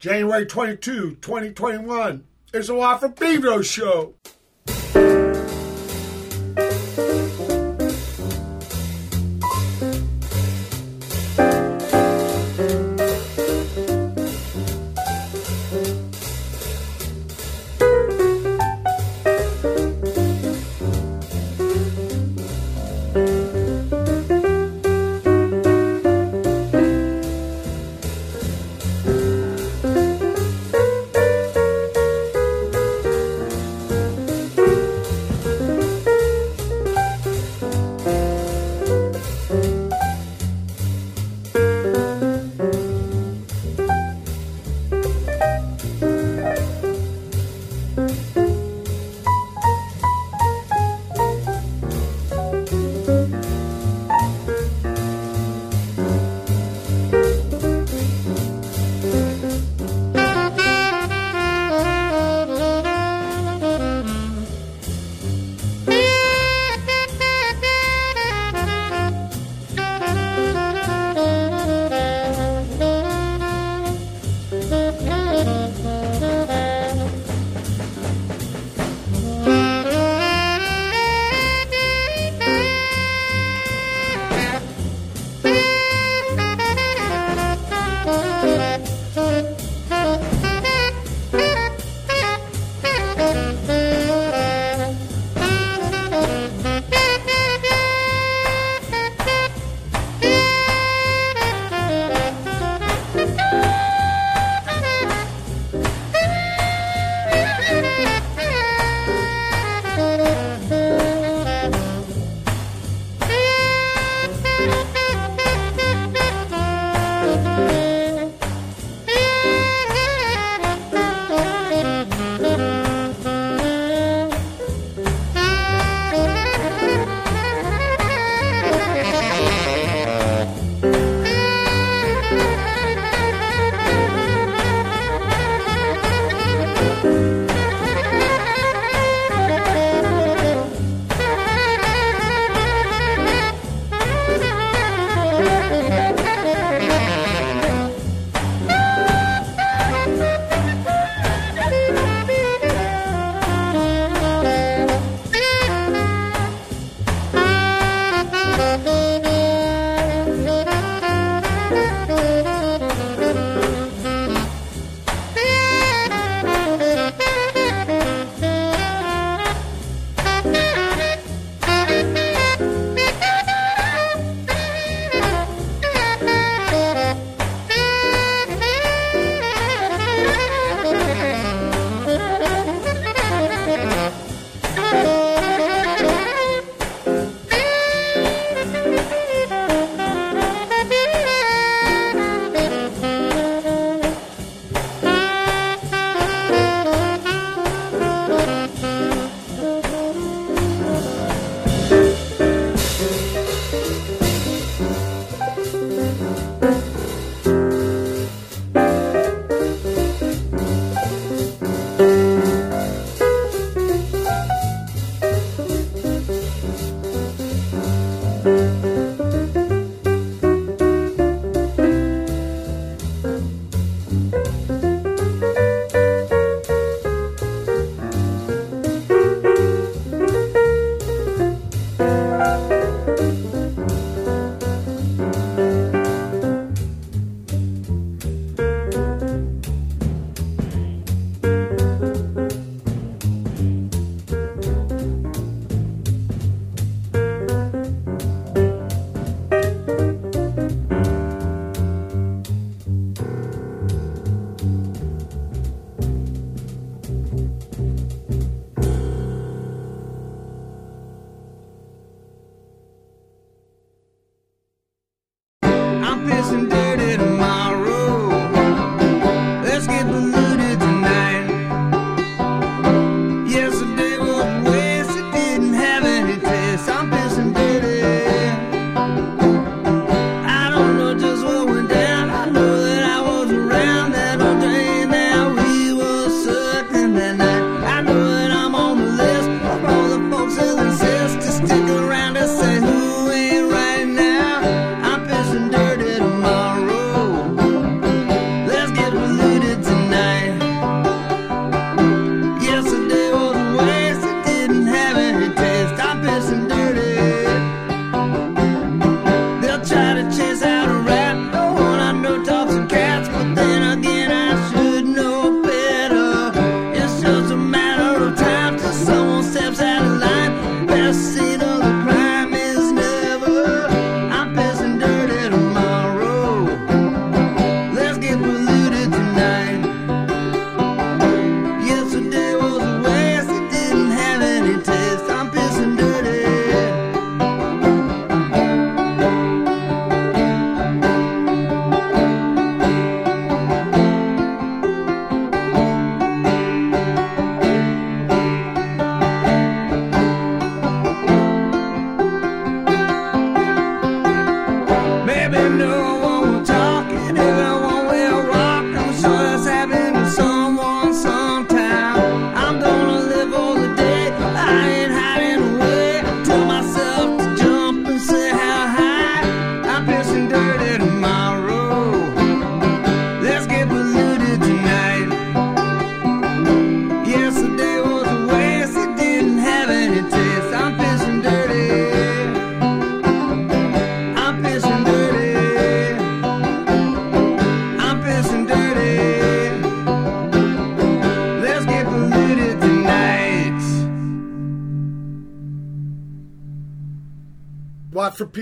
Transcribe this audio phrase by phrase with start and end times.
[0.00, 2.24] January 22, 2021.
[2.54, 4.14] It's a Watt from Pedro show.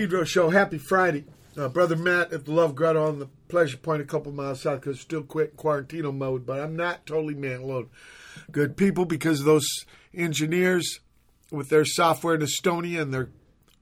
[0.09, 0.49] Pedro show.
[0.49, 1.27] Happy Friday.
[1.55, 4.81] Uh, Brother Matt at the Love Grotto on the Pleasure Point, a couple miles south,
[4.81, 7.91] because still quit quarantino mode, but I'm not totally man alone.
[8.51, 9.69] Good people because those
[10.15, 11.01] engineers
[11.51, 13.29] with their software in Estonia and their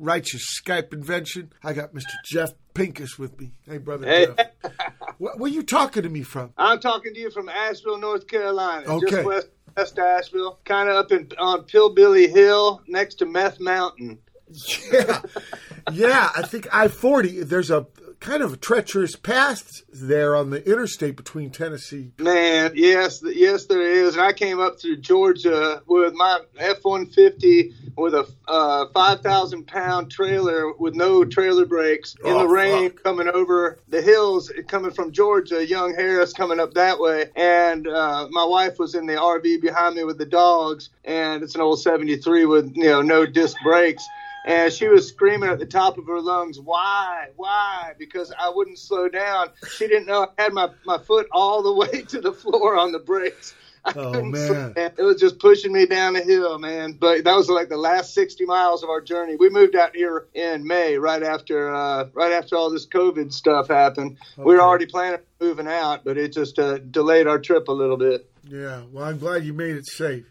[0.01, 1.53] righteous Skype invention.
[1.63, 2.11] I got Mr.
[2.25, 3.53] Jeff Pinkus with me.
[3.65, 4.27] Hey, brother Hey.
[4.37, 4.73] Jeff.
[5.19, 6.51] Where, where you talking to me from?
[6.59, 9.11] I'm talking to you from Asheville, North Carolina, Okay.
[9.11, 14.19] just west, west Asheville, kind of up in on Pillbilly Hill, next to Meth Mountain.
[14.93, 15.21] Yeah,
[15.93, 16.31] yeah.
[16.37, 17.43] I think I forty.
[17.43, 17.87] There's a
[18.19, 22.13] kind of a treacherous path there on the interstate between Tennessee.
[22.19, 24.15] Man, yes, yes, there is.
[24.15, 30.73] And I came up through Georgia with my F-150 with a uh, 5,000 pound trailer
[30.73, 33.03] with no trailer brakes in Oh, the rain fuck.
[33.03, 35.65] coming over the hills, coming from Georgia.
[35.67, 39.95] Young Harris coming up that way, and uh, my wife was in the RV behind
[39.97, 44.05] me with the dogs, and it's an old 73 with you know no disc brakes.
[44.47, 47.31] And she was screaming at the top of her lungs, "Why?
[47.35, 49.51] Why?" Because I wouldn't slow down.
[49.77, 52.93] She didn't know I had my, my foot all the way to the floor on
[52.93, 53.55] the brakes.
[53.85, 54.73] I Oh, man.
[54.77, 56.93] It was just pushing me down the hill, man.
[56.93, 59.37] But that was like the last 60 miles of our journey.
[59.37, 63.69] We moved out here in May, right after uh, right after all this COVID stuff
[63.69, 64.19] happened.
[64.37, 67.73] We were already planning on moving out, but it just uh, delayed our trip a
[67.73, 68.29] little bit.
[68.49, 68.83] Yeah.
[68.93, 70.31] Well, I'm glad you made it safe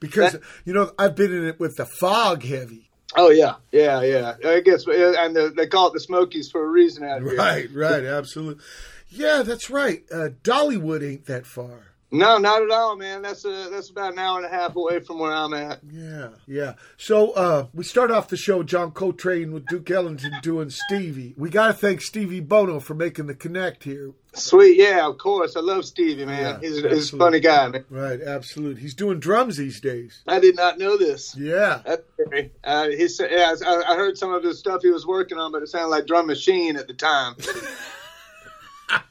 [0.00, 2.88] because you know I've been in it with the fog heavy.
[3.16, 4.34] Oh yeah, yeah, yeah.
[4.44, 7.36] I guess, and the, they call it the Smokies for a reason out here.
[7.36, 7.68] Right.
[7.72, 8.04] Right.
[8.04, 8.62] Absolutely.
[9.08, 10.04] Yeah, that's right.
[10.10, 11.92] Uh, Dollywood ain't that far.
[12.14, 13.22] No, not at all, man.
[13.22, 15.80] That's a that's about an hour and a half away from where I'm at.
[15.90, 16.74] Yeah, yeah.
[16.98, 21.34] So uh, we start off the show, John Coltrane with Duke Ellington doing Stevie.
[21.38, 24.12] We got to thank Stevie Bono for making the connect here.
[24.34, 25.56] Sweet, yeah, of course.
[25.56, 26.60] I love Stevie, man.
[26.62, 27.84] Yeah, he's, he's a funny guy, man.
[27.90, 28.78] Right, absolute.
[28.78, 30.22] He's doing drums these days.
[30.26, 31.36] I did not know this.
[31.36, 31.82] Yeah.
[32.64, 35.52] Uh, he said, yeah, I, I heard some of the stuff he was working on,
[35.52, 37.34] but it sounded like drum machine at the time.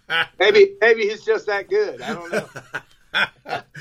[0.39, 2.01] maybe, maybe he's just that good.
[2.01, 3.61] I don't know.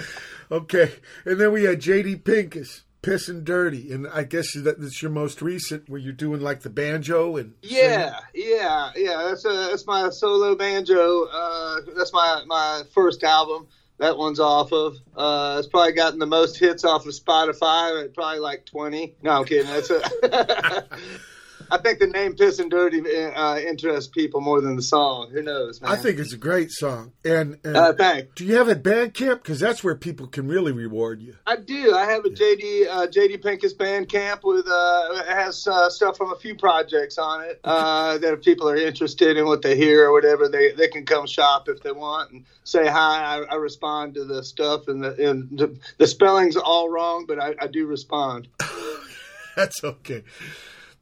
[0.50, 0.92] Okay.
[1.24, 2.16] And then we had J.D.
[2.16, 3.92] Pinkus, Pissin' Dirty.
[3.92, 7.54] And I guess that, that's your most recent where you're doing like the banjo and.
[7.62, 9.24] Yeah, yeah, yeah.
[9.28, 11.26] That's a, that's my solo banjo.
[11.26, 13.68] Uh, that's my my first album.
[13.98, 14.96] That one's off of.
[15.14, 18.12] Uh, it's probably gotten the most hits off of Spotify.
[18.14, 19.14] Probably like twenty.
[19.22, 19.70] No, I'm kidding.
[19.70, 20.86] That's a.
[21.70, 25.30] I think the name "Pissin' Dirty" uh, interests people more than the song.
[25.32, 25.80] Who knows?
[25.80, 25.90] Man?
[25.90, 27.12] I think it's a great song.
[27.24, 28.28] And, and Uh, thanks.
[28.34, 29.42] do you have a Bandcamp?
[29.42, 31.36] Because that's where people can really reward you.
[31.46, 31.94] I do.
[31.94, 36.16] I have a JD uh, JD Pinkus band camp with uh, it has uh, stuff
[36.16, 39.76] from a few projects on it uh, that if people are interested in what they
[39.76, 43.36] hear or whatever, they, they can come shop if they want and say hi.
[43.36, 47.40] I, I respond to the stuff and the and the, the spelling's all wrong, but
[47.40, 48.48] I, I do respond.
[49.56, 50.22] That's okay.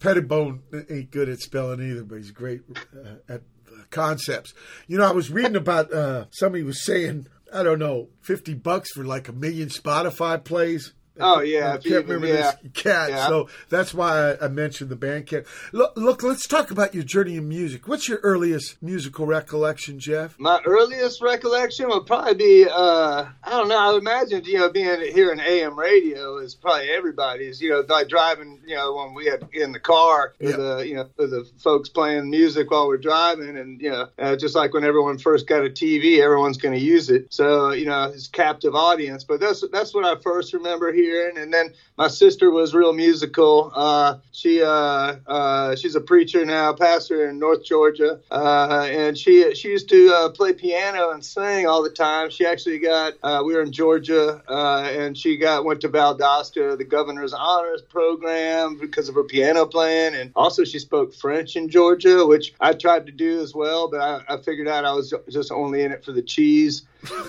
[0.01, 2.63] Pettibon ain't good at spelling either, but he's great
[2.95, 4.55] uh, at uh, concepts.
[4.87, 8.93] You know, I was reading about uh, somebody was saying, I don't know, fifty bucks
[8.93, 10.93] for like a million Spotify plays.
[11.21, 12.53] Oh, yeah, I can't even- remember yeah.
[12.63, 13.11] this cat.
[13.11, 13.27] Yeah.
[13.29, 15.47] So that's why I, I mentioned the Bandcamp.
[15.73, 17.89] Look, look, let's talk about your journey in music.
[17.89, 20.39] What's your earliest musical recollection, Jeff?
[20.39, 24.71] My earliest recollection would probably be, uh, I don't know, I would imagine, you know,
[24.71, 29.15] being here in AM radio is probably everybody's, you know, like driving, you know, when
[29.15, 30.57] we had in the car with Yeah.
[30.57, 33.57] the, you know, with the folks playing music while we're driving.
[33.57, 36.81] And, you know, uh, just like when everyone first got a TV, everyone's going to
[36.81, 37.27] use it.
[37.33, 39.25] So, you know, it's captive audience.
[39.25, 43.73] But that's, that's what I first remember And then my sister was real musical.
[43.75, 48.21] Uh, she, uh, uh, she's a preacher now, pastor in North Georgia.
[48.31, 52.31] Uh, and she, she used to uh, play piano and sing all the time.
[52.31, 57.33] She actually got, we were in Georgia, and she got, went to Valdosta, the governor's
[57.33, 60.15] honors program because of her piano playing.
[60.15, 64.01] And also she spoke French in Georgia, which I tried to do as well, but
[64.01, 66.83] I, I figured out I was just only in it for the cheese.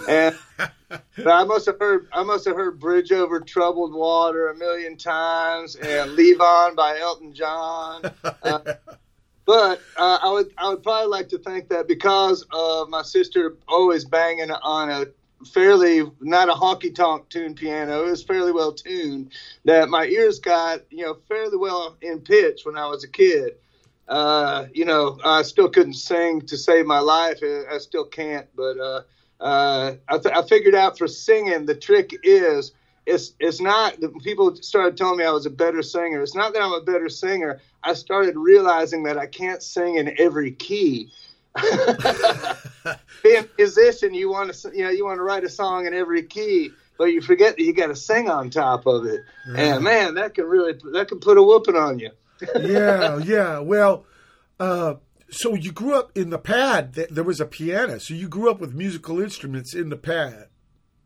[0.07, 0.35] And
[1.25, 5.75] I must have heard I must have heard Bridge Over Troubled Water a million times
[5.75, 8.01] and Levon by Elton John.
[8.23, 8.59] Uh,
[9.45, 13.57] but uh, I would I would probably like to think that because of my sister
[13.67, 15.05] always banging on a
[15.45, 19.31] fairly not a honky tonk tuned piano, it was fairly well tuned,
[19.65, 23.55] that my ears got, you know, fairly well in pitch when I was a kid.
[24.07, 27.39] Uh, you know, I still couldn't sing to save my life.
[27.43, 29.01] I I still can't, but uh,
[29.39, 32.73] uh, I, th- I figured out for singing the trick is
[33.05, 36.21] it's it's not the people started telling me I was a better singer.
[36.21, 37.59] It's not that I'm a better singer.
[37.83, 41.09] I started realizing that I can't sing in every key.
[43.23, 45.93] Being a musician, you want to you know you want to write a song in
[45.93, 49.21] every key, but you forget that you got to sing on top of it.
[49.45, 52.11] And man, that can really that can put a whooping on you.
[52.59, 53.59] yeah, yeah.
[53.59, 54.05] Well,
[54.59, 54.95] uh,
[55.31, 56.93] so you grew up in the pad.
[56.93, 60.47] There was a piano, so you grew up with musical instruments in the pad.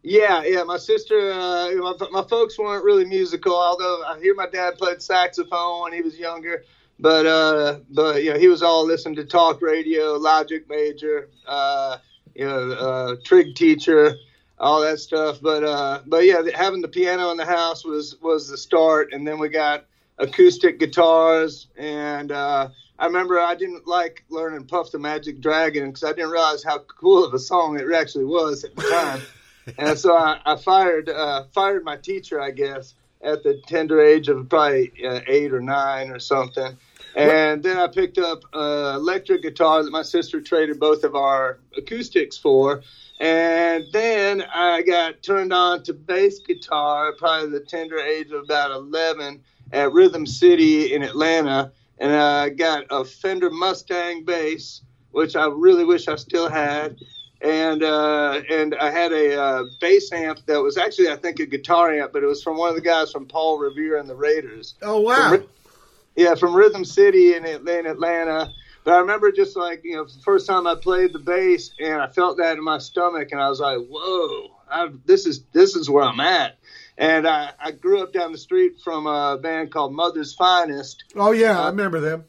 [0.04, 0.64] Yeah, yeah.
[0.64, 5.02] My sister, uh, my, my folks weren't really musical, although I hear my dad played
[5.02, 6.64] saxophone when he was younger.
[7.00, 11.98] But uh, but you know, he was all listening to talk radio, Logic Major, uh,
[12.36, 14.16] you know, uh, Trig Teacher,
[14.60, 15.40] all that stuff.
[15.42, 19.26] But uh, but yeah, having the piano in the house was was the start, and
[19.26, 19.86] then we got
[20.18, 22.70] acoustic guitars and uh,
[23.00, 26.80] I remember I didn't like learning Puff the Magic Dragon because I didn't realize how
[26.80, 29.22] cool of a song it actually was at the time.
[29.78, 34.30] and so I, I fired uh, fired my teacher, I guess, at the tender age
[34.30, 36.78] of probably uh, eight or nine or something.
[37.16, 41.60] And then I picked up an electric guitar that my sister traded both of our
[41.78, 42.82] acoustics for.
[43.20, 48.72] And then I got turned on to bass guitar, probably the tender age of about
[48.72, 54.82] 11 at Rhythm City in Atlanta and I got a Fender Mustang bass,
[55.12, 56.98] which I really wish I still had.
[57.42, 61.46] And uh, and I had a uh, bass amp that was actually I think a
[61.46, 64.16] guitar amp, but it was from one of the guys from Paul Revere and the
[64.16, 64.76] Raiders.
[64.82, 65.30] Oh wow!
[65.30, 65.48] From,
[66.16, 68.50] yeah, from Rhythm City in, in Atlanta.
[68.86, 72.02] But I remember just like you know, the first time I played the bass, and
[72.02, 75.76] I felt that in my stomach, and I was like, "Whoa, I, this is this
[75.76, 76.58] is where I'm at."
[76.98, 81.04] And I, I grew up down the street from a band called Mother's Finest.
[81.16, 82.26] Oh yeah, uh, I remember them.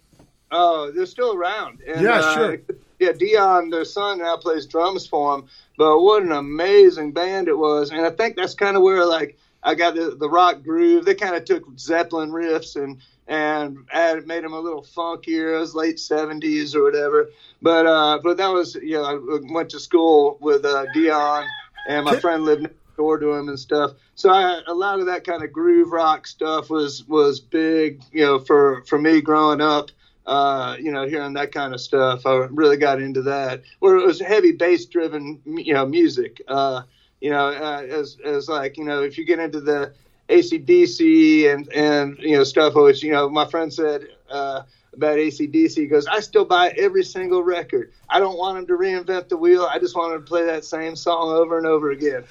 [0.51, 1.81] Oh, they're still around.
[1.83, 2.59] And, yeah, uh, sure.
[2.99, 5.49] Yeah, Dion, their son, now plays drums for them.
[5.77, 9.37] But what an amazing band it was, and I think that's kind of where like
[9.63, 11.05] I got the, the rock groove.
[11.05, 15.57] They kind of took Zeppelin riffs and and added, made them a little funkier.
[15.57, 17.31] It was late '70s or whatever.
[17.61, 21.45] But uh, but that was you know I went to school with uh, Dion,
[21.89, 23.93] and my friend lived door to him and stuff.
[24.15, 28.25] So I, a lot of that kind of groove rock stuff was was big, you
[28.25, 29.91] know, for for me growing up.
[30.27, 33.63] Uh, you know, hearing that kind of stuff, I really got into that.
[33.81, 36.41] Where it was heavy bass driven, you know, music.
[36.49, 36.83] Uh,
[37.21, 39.93] you know, uh, as as like you know, if you get into the
[40.31, 44.07] ACDC and and you know stuff, which you know, my friend said.
[44.31, 44.63] Uh,
[44.97, 45.77] about ACDC.
[45.77, 47.93] He goes, I still buy every single record.
[48.09, 49.69] I don't want them to reinvent the wheel.
[49.71, 52.25] I just want them to play that same song over and over again.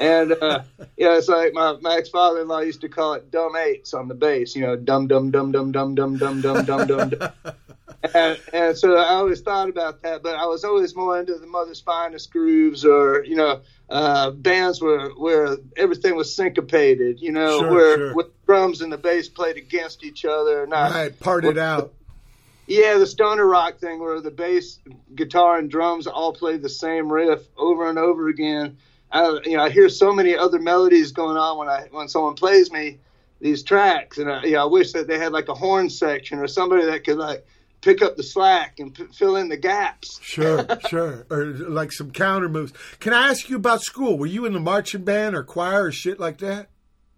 [0.00, 0.62] And uh,
[0.96, 3.92] yeah, it's like my, my ex father in law used to call it dumb eights
[3.92, 7.32] on the bass, you know, dum dum dum dum dum dum dum dum dum dum.
[8.14, 11.46] And, and so I always thought about that, but I was always more into the
[11.46, 17.58] Mother's Finest grooves or, you know, uh, bands where, where everything was syncopated, you know,
[17.58, 18.14] sure, where sure.
[18.14, 20.66] with drums and the bass played against each other.
[20.66, 21.92] Not, right, parted out.
[22.66, 24.78] Yeah, the stoner rock thing where the bass,
[25.14, 28.78] guitar, and drums all play the same riff over and over again.
[29.12, 32.34] I, you know, I hear so many other melodies going on when I when someone
[32.34, 32.98] plays me
[33.40, 36.38] these tracks, and I, you know, I wish that they had like a horn section
[36.38, 37.46] or somebody that could like
[37.80, 40.20] pick up the slack and p- fill in the gaps.
[40.22, 42.72] Sure, sure, or like some counter moves.
[43.00, 44.18] Can I ask you about school?
[44.18, 46.68] Were you in the marching band or choir or shit like that?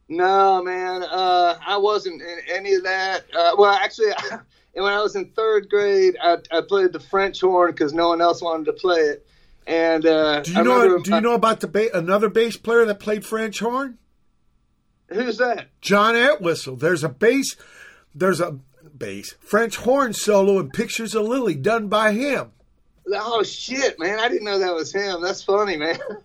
[0.08, 3.24] No, man, uh, I wasn't in any of that.
[3.34, 4.12] Uh, well, actually.
[4.30, 4.40] And
[4.74, 8.20] when I was in third grade, I, I played the French horn because no one
[8.20, 9.26] else wanted to play it.
[9.66, 10.98] And uh, do you know?
[10.98, 13.98] Do you know about the ba- another bass player that played French horn?
[15.08, 15.68] Who's that?
[15.80, 16.76] John Entwistle.
[16.76, 17.56] There's a bass.
[18.14, 18.58] There's a
[18.96, 22.52] bass French horn solo in Pictures of Lily done by him.
[23.14, 24.20] Oh shit, man!
[24.20, 25.20] I didn't know that was him.
[25.20, 25.98] That's funny, man.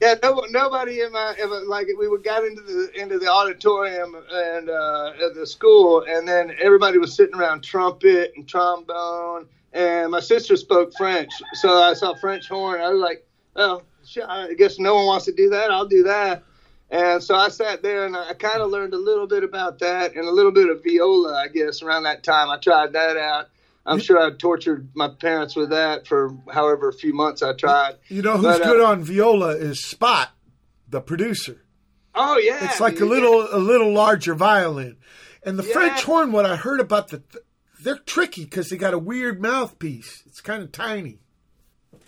[0.00, 1.34] yeah, no, nobody in my
[1.66, 6.54] like we got into the into the auditorium and uh, at the school, and then
[6.60, 12.14] everybody was sitting around trumpet and trombone, and my sister spoke French, so I saw
[12.14, 12.80] French horn.
[12.80, 13.82] I was like, oh,
[14.26, 15.70] I guess no one wants to do that.
[15.70, 16.42] I'll do that.
[16.90, 20.14] And so I sat there and I kind of learned a little bit about that
[20.14, 22.48] and a little bit of viola, I guess, around that time.
[22.48, 23.48] I tried that out
[23.86, 27.96] I'm sure I tortured my parents with that for however few months I tried.
[28.08, 30.28] You know who's but, uh, good on viola is Spot,
[30.88, 31.62] the producer.
[32.14, 34.96] Oh yeah, it's like a little a little larger violin,
[35.42, 35.72] and the yeah.
[35.72, 36.32] French horn.
[36.32, 37.22] What I heard about the,
[37.86, 40.24] they're tricky because they got a weird mouthpiece.
[40.26, 41.20] It's kind of tiny.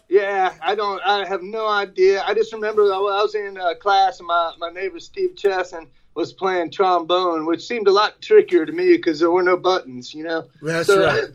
[0.09, 1.01] Yeah, I don't.
[1.07, 2.21] I have no idea.
[2.27, 6.33] I just remember I was in uh, class and my my neighbor Steve Chesson was
[6.33, 10.25] playing trombone, which seemed a lot trickier to me because there were no buttons, you
[10.25, 10.49] know.
[10.61, 11.27] That's so, right.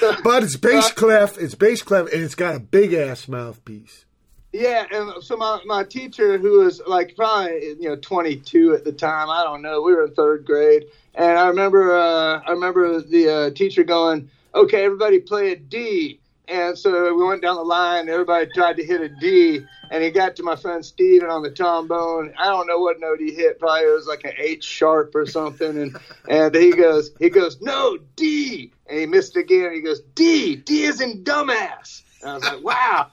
[0.22, 4.04] but it's bass clef, it's bass clef, and it's got a big ass mouthpiece.
[4.52, 8.92] Yeah, and so my, my teacher, who was like probably you know 22 at the
[8.92, 13.00] time, I don't know, we were in third grade, and I remember uh, I remember
[13.00, 16.20] the uh, teacher going, "Okay, everybody play a D."
[16.52, 18.08] and so we went down the line.
[18.08, 21.50] Everybody tried to hit a D, and he got to my friend Steven on the
[21.50, 22.34] trombone.
[22.38, 23.58] I don't know what note he hit.
[23.58, 25.78] Probably it was like an H sharp or something.
[25.78, 25.96] And
[26.28, 29.72] and he goes, he goes, no D, and he missed again.
[29.72, 32.02] He goes, D, D is in dumbass.
[32.20, 33.10] And I was like, wow.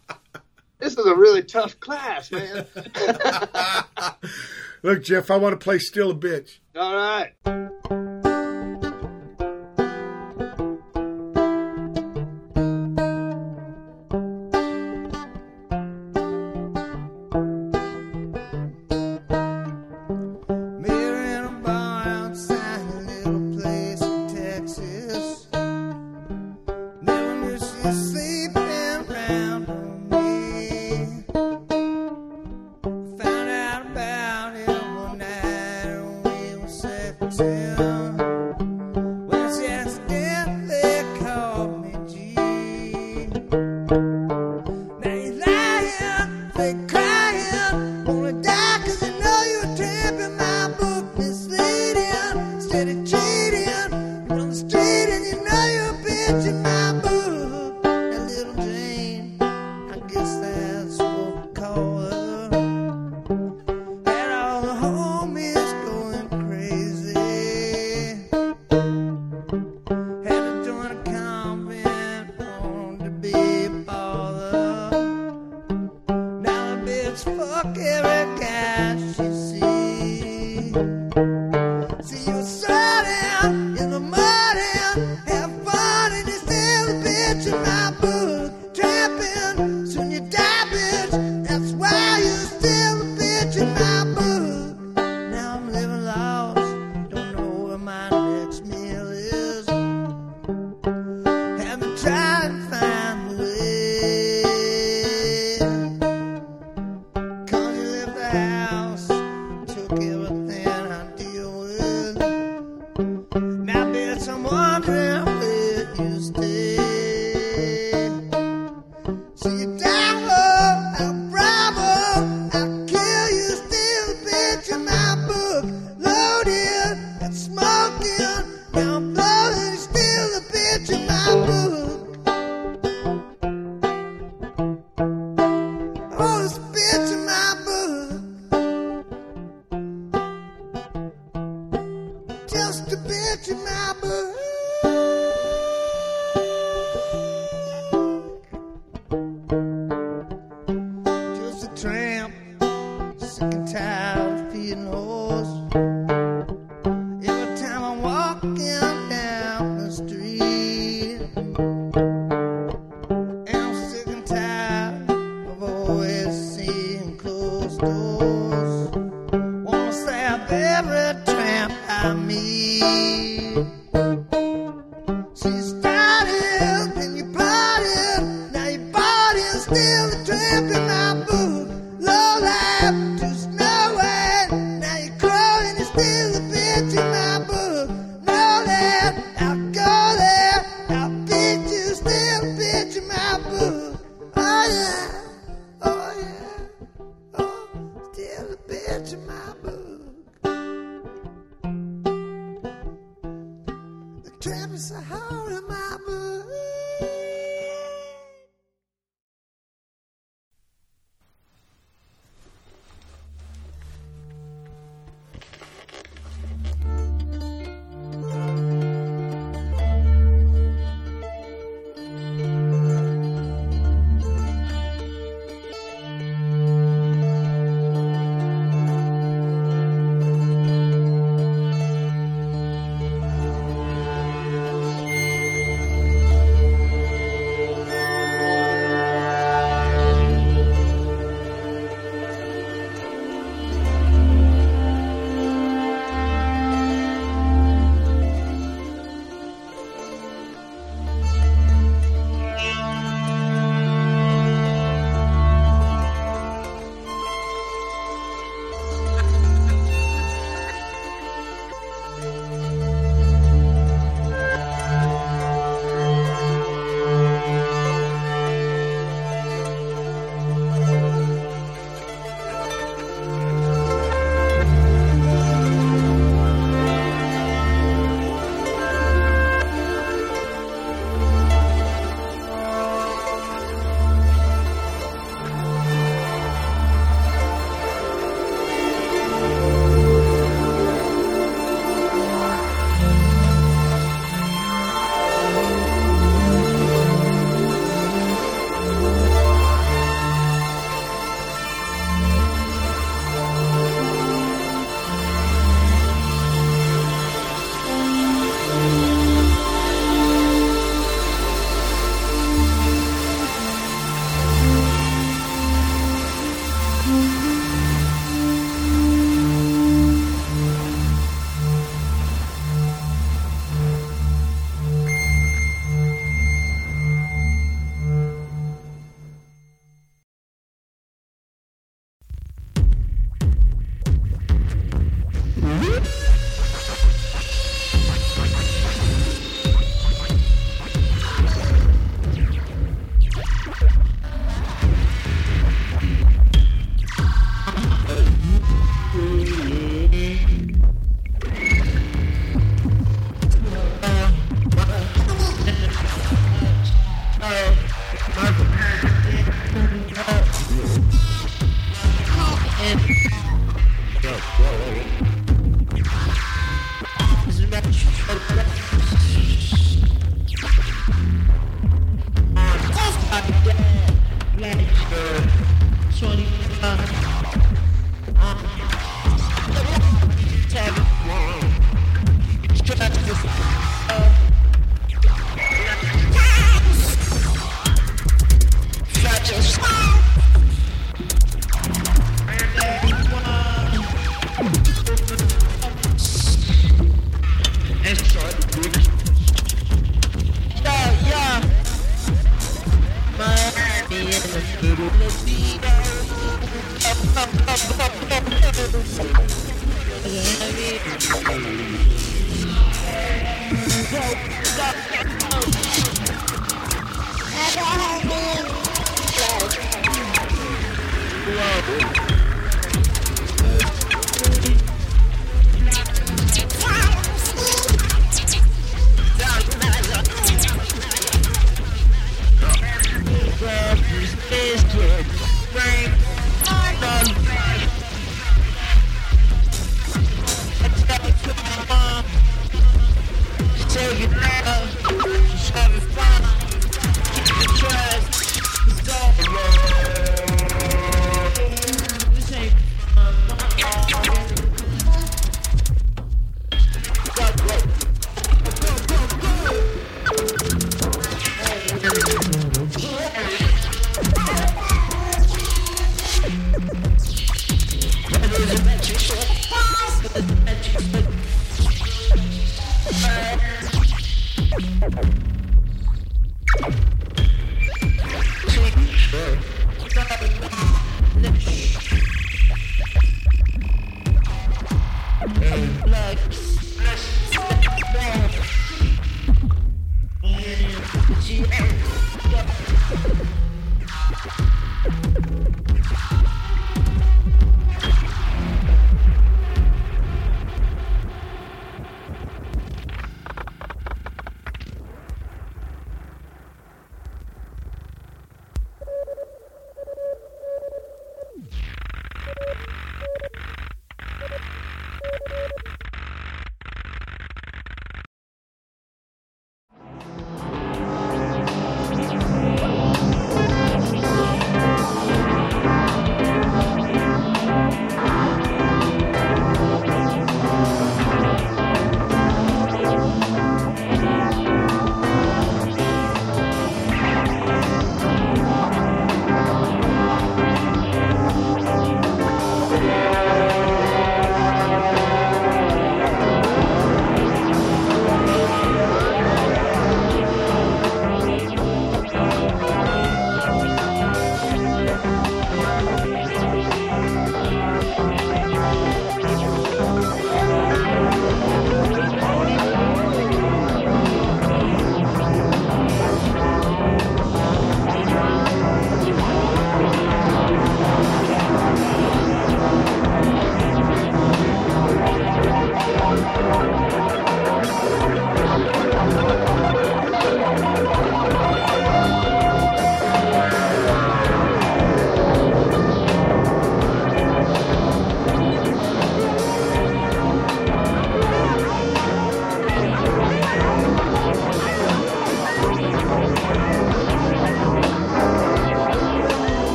[0.80, 2.66] This is a really tough class, man.
[4.84, 6.60] Look, Jeff, I want to play Still a Bitch.
[6.76, 7.34] All right.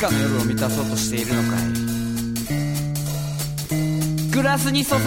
[0.00, 1.62] つかの夜を満たそうとしているのかい。
[4.30, 5.02] グラスに注ぐ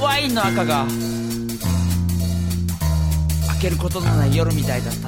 [0.00, 0.86] ワインの赤が。
[3.48, 4.99] 開けることのない夜みたいだった。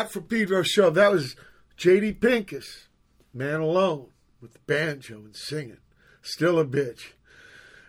[0.00, 0.88] Watt for Pedro show.
[0.88, 1.36] That was
[1.76, 2.14] J.D.
[2.14, 2.86] Pinkus,
[3.34, 4.06] Man Alone,
[4.40, 5.76] with the banjo and singing.
[6.22, 7.12] Still a bitch.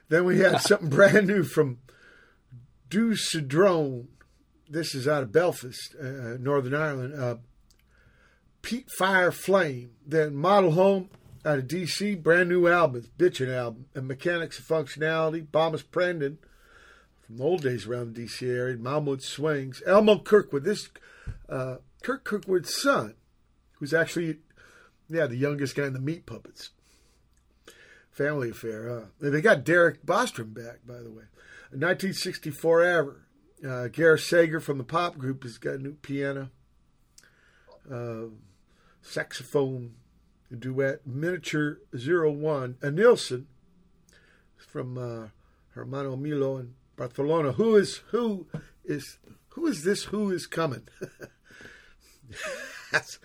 [0.09, 1.78] Then we had something brand new from
[2.89, 4.07] Dulcidrone.
[4.70, 7.14] This is out of Belfast, uh, Northern Ireland.
[7.18, 7.36] Uh,
[8.62, 9.91] Peat Fire Flame.
[10.05, 11.09] Then Model Home
[11.45, 13.86] out of D.C., brand new album, bitchin' album.
[13.95, 16.39] And Mechanics of Functionality, Bomis Prendin
[17.22, 18.49] from the old days around the D.C.
[18.49, 19.82] area, Mahmoud Swings.
[19.88, 20.89] Elmo Kirkwood, this
[21.47, 23.16] uh, Curt Kirkwood's son,
[23.74, 24.38] who's actually,
[25.10, 26.72] yeah, the youngest guy in the Meat Puppets.
[28.10, 28.89] Family affair.
[28.89, 29.30] Huh?
[29.30, 31.26] They got Derrick Bostrom back, by the way.
[31.72, 33.26] 1964 ever.
[33.66, 36.49] Uh, Gareth Sager from the pop group has got a new piano,
[37.91, 38.24] uh,
[39.02, 39.93] saxophone
[40.58, 42.78] duet, miniature zero one.
[42.82, 43.47] A Nilson
[44.58, 45.28] from uh,
[45.76, 47.54] Hermano Milo in Barcelona.
[47.54, 48.47] Who is who
[48.84, 50.06] is who is this?
[50.06, 50.88] Who is coming?
[52.91, 53.19] That's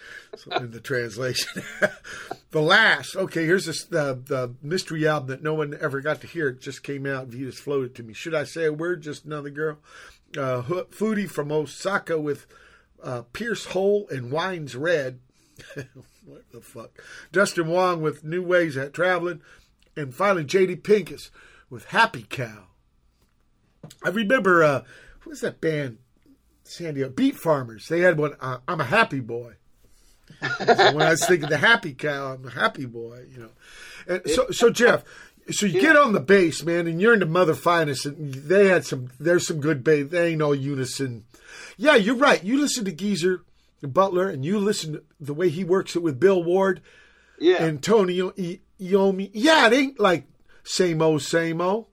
[0.60, 1.62] in the translation.
[2.50, 3.16] the last.
[3.16, 6.48] Okay, here's this, the the mystery album that no one ever got to hear.
[6.48, 7.26] It just came out.
[7.28, 8.12] View just floated to me.
[8.12, 9.02] Should I say a word?
[9.02, 9.78] Just another girl.
[10.36, 12.46] Uh, Foodie from Osaka with
[13.02, 15.20] uh, Pierce Hole and Wines Red.
[16.24, 16.90] what the fuck?
[17.32, 19.40] Dustin Wong with New Ways at Traveling.
[19.96, 21.30] And finally, JD Pinkus
[21.70, 22.64] with Happy Cow.
[24.04, 24.82] I remember, uh,
[25.20, 25.98] who was that band?
[26.66, 27.88] San Diego Beat Farmers.
[27.88, 28.34] They had one.
[28.40, 29.54] Uh, I'm a happy boy.
[30.58, 33.24] so when I was thinking the happy cow, I'm a happy boy.
[33.32, 33.50] You know.
[34.08, 35.04] And so, so Jeff,
[35.50, 38.84] so you get on the base, man, and you're into Mother Finest, and they had
[38.84, 39.10] some.
[39.20, 40.08] There's some good bass.
[40.10, 41.24] They ain't all unison.
[41.76, 42.42] Yeah, you're right.
[42.42, 43.42] You listen to Geezer
[43.82, 46.80] Butler, and you listen to the way he works it with Bill Ward
[47.38, 47.62] Yeah.
[47.62, 49.30] and Tony I- Iommi.
[49.32, 50.24] Yeah, it ain't like
[50.64, 51.86] same old, same old.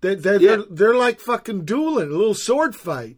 [0.00, 0.38] They, they, Yeah.
[0.56, 3.16] they're, they're like fucking dueling, a little sword fight.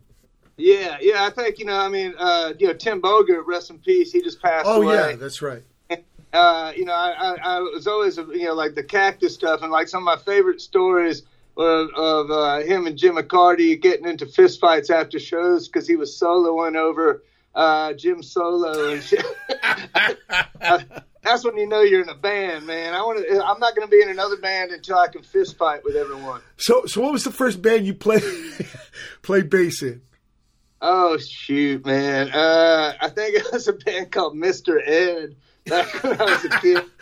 [0.57, 1.25] Yeah, yeah.
[1.25, 1.77] I think you know.
[1.79, 4.13] I mean, uh, you know, Tim Bogert, rest in peace.
[4.13, 4.95] He just passed Oh, away.
[4.95, 5.63] yeah, that's right.
[5.91, 5.97] Uh,
[6.37, 9.71] uh, you know, I, I, I was always, you know, like the cactus stuff, and
[9.73, 11.23] like some of my favorite stories
[11.57, 16.19] of, of uh, him and Jim McCarty getting into fistfights after shows because he was
[16.21, 17.23] soloing over
[17.55, 19.25] uh, Jim Solo and shit.
[21.23, 22.95] That's when you know you're in a band, man.
[22.95, 23.45] I want to.
[23.45, 26.41] I'm not going to be in another band until I can fist fight with everyone.
[26.57, 28.23] So, so what was the first band you played
[29.23, 30.03] played bass in?
[30.81, 32.31] Oh shoot, man!
[32.31, 35.35] Uh, I think it was a band called Mister Ed
[35.67, 36.85] back when I was a kid.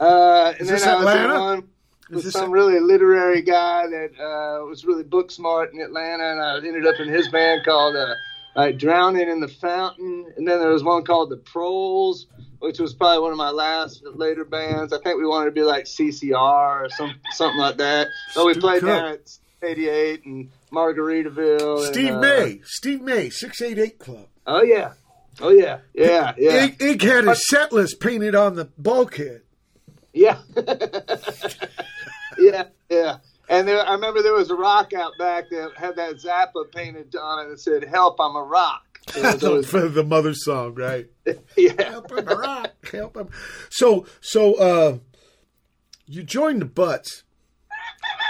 [0.00, 1.62] Uh, and Is then this I was Atlanta?
[2.10, 6.40] with some a- really literary guy that uh, was really book smart in Atlanta, and
[6.40, 8.14] I ended up in his band called uh,
[8.56, 10.32] like Drowning in the Fountain.
[10.36, 12.26] And then there was one called the Proles,
[12.58, 14.92] which was probably one of my last later bands.
[14.92, 18.08] I think we wanted to be like CCR or some something like that.
[18.32, 21.78] So we played down at 88 and Margaritaville.
[21.84, 24.26] and, Steve uh, May, Steve May, six eight eight club.
[24.46, 24.94] Oh yeah,
[25.40, 29.42] oh yeah, yeah, yeah, Ig, Ig had his set list painted on the bulkhead.
[30.12, 30.38] yeah,
[32.38, 33.16] yeah, yeah.
[33.48, 37.14] And there, I remember there was a rock out back that had that Zappa painted
[37.16, 38.82] on it that said "Help, I'm a rock."
[39.16, 41.08] Always- the mother song, right?
[41.56, 43.28] yeah, Help him, rock, help him.
[43.68, 44.98] So, so uh,
[46.06, 47.21] you joined the Butts.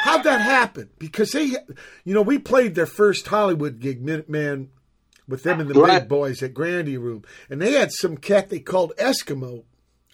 [0.03, 0.91] How'd that happen?
[0.99, 1.45] Because they,
[2.05, 4.69] you know, we played their first Hollywood gig, man,
[5.29, 6.01] with them and the Right.
[6.01, 9.65] Big Boys at Grandy Room, and they had some cat they called Eskimo.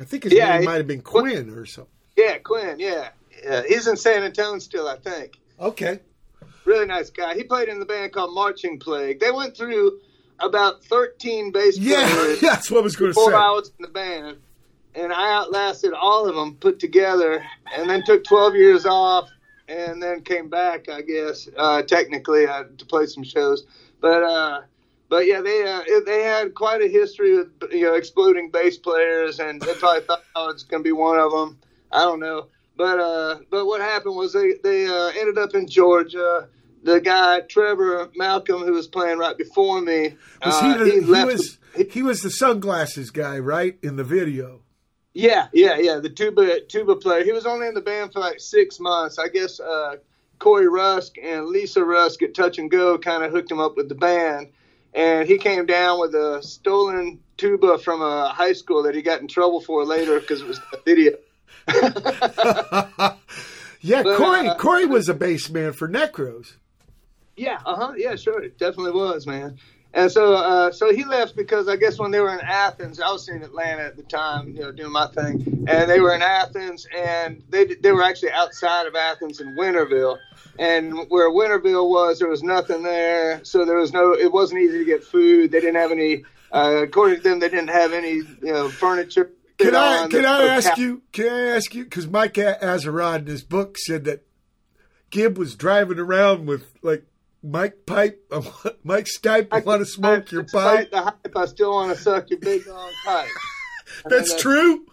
[0.01, 1.93] I think his Yeah, name might have been Quinn or something.
[2.17, 3.09] yeah, Quinn, yeah,
[3.43, 3.63] yeah.
[3.67, 5.39] He's in San Antonio still, I think.
[5.59, 6.01] Okay.
[6.65, 7.35] Really nice guy.
[7.35, 9.21] He played in the band called Marching Plague.
[9.21, 10.01] They went through
[10.39, 12.43] about 13 bass Yeah, players.
[12.43, 13.33] Yeah, that's what I was going to say.
[13.33, 14.37] I was in the band,
[14.95, 17.43] and I outlasted all of them put together,
[17.75, 19.29] and then took 12 years off,
[19.69, 20.89] and then came back.
[20.89, 23.67] I guess uh, technically I, to play some shows,
[24.01, 24.63] but uh,
[25.09, 29.39] but yeah, they uh, they had quite a history with you know exploding bass players,
[29.41, 31.59] and they probably thought I was going to be one of them.
[31.93, 35.69] I don't know, but uh, but what happened was they they uh, ended up in
[35.69, 36.49] Georgia.
[36.81, 40.15] The guy Trevor Malcolm, who was playing right before me,
[40.45, 41.59] Was uh, he, the, he, left was
[41.91, 44.63] he was the sunglasses guy, right, in the video?
[45.15, 45.99] Yeah, yeah, yeah.
[45.99, 47.25] The tuba tuba player.
[47.25, 49.19] He was only in the band for like six months.
[49.19, 49.97] I guess uh,
[50.39, 53.89] Corey Rusk and Lisa Rusk at Touch and Go kind of hooked him up with
[53.89, 54.49] the band,
[54.95, 59.21] and he came down with a stolen tuba from a high school that he got
[59.21, 61.17] in trouble for later because it was a video.
[63.81, 66.57] yeah, But, Corey uh, Corey was a bass man for Necros.
[67.37, 67.93] Yeah, uh huh.
[67.97, 68.43] Yeah, sure.
[68.43, 69.59] It definitely was, man.
[69.95, 73.11] And so, uh, so he left because I guess when they were in Athens, I
[73.11, 76.21] was in Atlanta at the time, you know, doing my thing, and they were in
[76.21, 80.19] Athens, and they they were actually outside of Athens in Winterville,
[80.59, 84.79] and where Winterville was, there was nothing there, so there was no, it wasn't easy
[84.79, 85.53] to get food.
[85.53, 89.31] They didn't have any, uh, according to them, they didn't have any, you know, furniture.
[89.59, 90.79] Can I can I ask couch.
[90.79, 91.03] you?
[91.13, 91.85] Can I ask you?
[91.85, 94.25] Because Mike Azerrad in his book said that
[95.11, 97.05] Gibb was driving around with like
[97.43, 98.21] Mike pipe,
[98.85, 99.49] Mike Stipe.
[99.53, 100.91] I want to smoke your pipe.
[100.91, 103.29] The hype, I still want to suck your big long pipe.
[104.07, 104.85] That's Uh, true.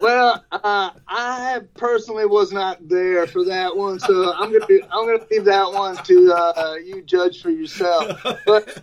[0.00, 5.06] Well, uh, I personally was not there for that one, so I'm gonna be, I'm
[5.06, 8.20] gonna leave that one to uh, you judge for yourself.
[8.44, 8.82] But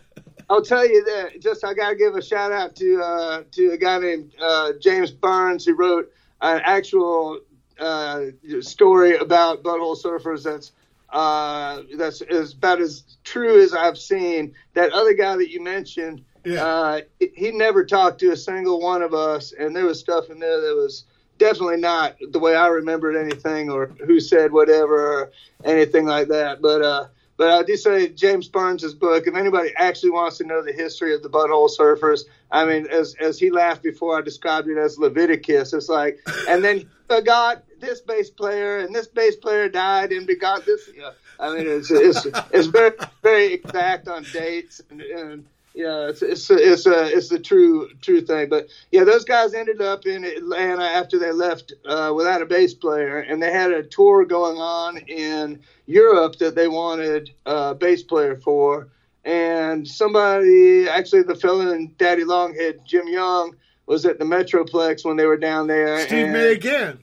[0.50, 3.78] I'll tell you that just I gotta give a shout out to uh, to a
[3.78, 6.10] guy named uh, James Burns who wrote
[6.42, 7.42] an actual
[7.78, 8.22] uh,
[8.62, 10.72] story about butthole surfers that's
[11.12, 14.54] uh, that's is about as true as I've seen.
[14.74, 16.64] That other guy that you mentioned, Yeah.
[16.66, 20.40] uh, he never talked to a single one of us, and there was stuff in
[20.40, 21.06] there that was
[21.38, 25.32] definitely not the way I remembered anything, or who said whatever, or
[25.64, 26.62] anything like that.
[26.62, 27.08] But uh,
[27.38, 29.26] but I do say James Burns' book.
[29.26, 33.16] If anybody actually wants to know the history of the butthole surfers, I mean, as
[33.22, 38.02] as he laughed before I described it as Leviticus, it's like, and then begot this
[38.02, 40.90] bass player, and this bass player died and begot this.
[41.00, 45.02] You know, I mean, it's it's it's very very exact on dates and.
[45.02, 48.50] and yeah, it's it's it's a it's the true true thing.
[48.50, 52.74] But yeah, those guys ended up in Atlanta after they left uh, without a bass
[52.74, 58.04] player, and they had a tour going on in Europe that they wanted a bass
[58.04, 58.90] player for.
[59.24, 63.56] And somebody, actually, the fellow in Daddy Longhead, Jim Young,
[63.86, 66.00] was at the Metroplex when they were down there.
[66.02, 67.00] Steve and, May again.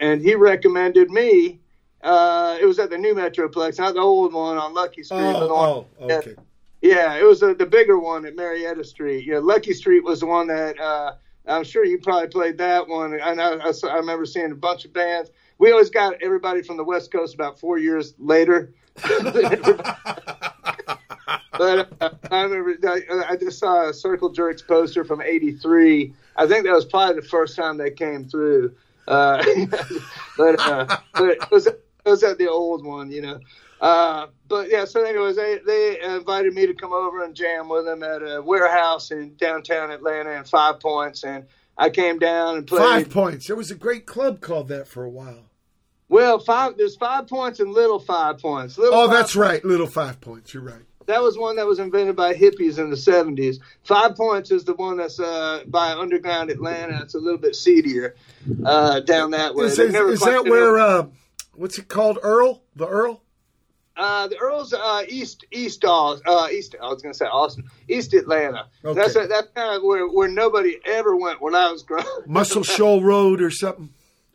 [0.00, 1.60] And he recommended me.
[2.02, 5.18] Uh, it was at the new Metroplex, not the old one on Lucky Street.
[5.20, 6.34] but the one- Oh, oh, okay.
[6.80, 9.26] yeah, it was the the bigger one at Marietta Street.
[9.26, 11.12] Yeah, Lucky Street was the one that uh,
[11.46, 13.12] I'm sure you probably played that one.
[13.14, 15.30] And I, I, I remember seeing a bunch of bands.
[15.58, 18.72] We always got everybody from the West Coast about four years later.
[21.58, 26.12] but uh, I remember I, I just saw a Circle Jerks poster from '83.
[26.36, 28.74] I think that was probably the first time they came through.
[29.10, 29.44] Uh,
[30.36, 33.40] but, uh, but it was it was at the old one, you know.
[33.80, 37.86] Uh, but yeah, so anyways, they they invited me to come over and jam with
[37.86, 41.46] them at a warehouse in downtown Atlanta in Five Points, and
[41.76, 42.80] I came down and played.
[42.80, 43.46] Five points.
[43.46, 45.46] There was a great club called that for a while.
[46.08, 46.76] Well, five.
[46.76, 48.76] There's Five Points and Little Five Points.
[48.76, 49.64] Little Oh, Five that's right.
[49.64, 50.52] Little five points.
[50.52, 50.82] You're right.
[51.10, 53.58] That was one that was invented by hippies in the 70s.
[53.84, 57.00] Five Points is the one that's uh, by Underground Atlanta.
[57.02, 58.14] It's a little bit seedier
[58.64, 59.66] uh, down that way.
[59.66, 61.06] Is, is, is that where, uh,
[61.54, 62.18] what's it called?
[62.22, 62.62] Earl?
[62.76, 63.22] The Earl?
[63.96, 68.68] Uh, the Earl's uh, East East uh, East I was gonna say Austin East Atlanta.
[68.82, 68.98] Okay.
[68.98, 72.06] That's that's kind of where, where nobody ever went when I was growing.
[72.26, 73.90] Muscle Shoal Road or something?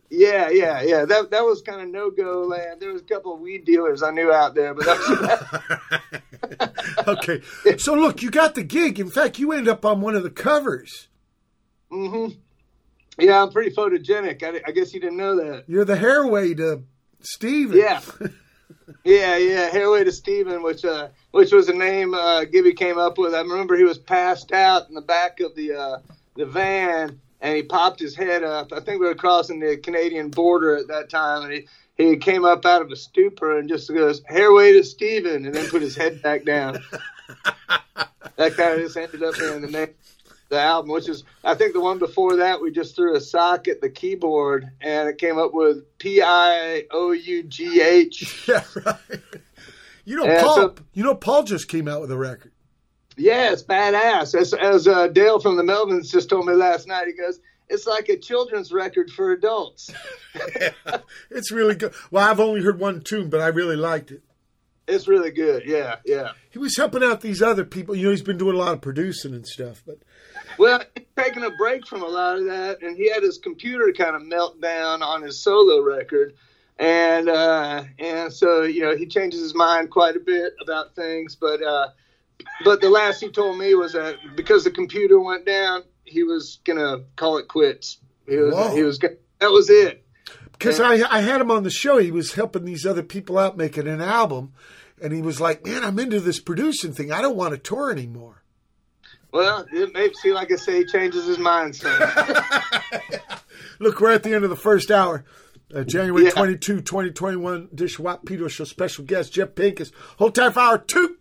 [0.09, 1.05] Yeah, yeah, yeah.
[1.05, 2.81] That that was kind of no go land.
[2.81, 5.07] There was a couple of weed dealers I knew out there, but that's
[7.07, 7.41] okay.
[7.77, 8.99] So look, you got the gig.
[8.99, 11.07] In fact, you ended up on one of the covers.
[11.89, 12.27] hmm
[13.17, 13.41] yeah.
[13.41, 14.43] I'm pretty photogenic.
[14.43, 15.63] I, I guess you didn't know that.
[15.67, 16.83] You're the hairway to
[17.21, 17.77] Steven.
[17.77, 18.01] Yeah.
[19.03, 23.17] Yeah, yeah, Hairway to Steven, which uh, which was a name uh, Gibby came up
[23.17, 23.33] with.
[23.33, 25.97] I remember he was passed out in the back of the uh,
[26.35, 28.73] the van, and he popped his head up.
[28.73, 32.43] I think we were crossing the Canadian border at that time, and he he came
[32.43, 35.95] up out of a stupor and just goes Hairway to Steven, and then put his
[35.95, 36.79] head back down.
[38.35, 39.89] that kind of just ended up being the name.
[40.49, 43.67] The album, which is, I think the one before that, we just threw a sock
[43.67, 48.43] at the keyboard and it came up with P I O U G H.
[48.47, 48.95] Yeah, right.
[50.03, 50.55] You know, Yeah, Paul.
[50.55, 52.51] so- you know, Paul just came out with a record.
[53.17, 54.35] Yeah, it's badass.
[54.35, 57.39] As, as uh, Dale from the Melvins just told me last night, he goes,
[57.69, 59.91] "It's like a children's record for adults."
[61.31, 61.93] It's really good.
[62.11, 64.21] Well, I've only heard one tune, but I really liked it.
[64.87, 65.63] It's really good.
[65.65, 66.31] Yeah, yeah.
[66.51, 67.95] He was helping out these other people.
[67.95, 69.81] You know, he's been doing a lot of producing and stuff.
[69.85, 69.97] But
[70.59, 73.91] Well, he's taking a break from a lot of that, and he had his computer
[73.97, 76.35] kind of melt down on his solo record,
[76.77, 81.35] and uh, and so you know he changes his mind quite a bit about things,
[81.35, 81.87] but uh,
[82.63, 86.59] but the last he told me was that because the computer went down, he was
[86.65, 87.97] gonna call it quits.
[88.27, 88.75] He was Whoa.
[88.75, 90.03] he was gonna, that was it.
[90.53, 93.57] because I, I had him on the show, he was helping these other people out
[93.57, 94.53] making an album,
[95.01, 97.11] and he was like, "Man, I'm into this producing thing.
[97.11, 98.41] I don't want to tour anymore."
[99.31, 101.75] Well, it may see, like I say, he changes his mind.
[101.75, 101.89] So
[103.79, 105.25] Look, we're at the end of the first hour.
[105.73, 106.31] Uh, January Yeah.
[106.31, 109.91] 22, 2021, Dish Watt Pedro Show special guest Jeff Pinkus.
[110.17, 111.14] Hold tight for hour two.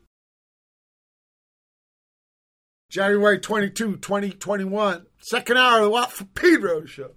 [2.95, 7.17] January 22, 2021, second hour of the Watt for Pedro Show.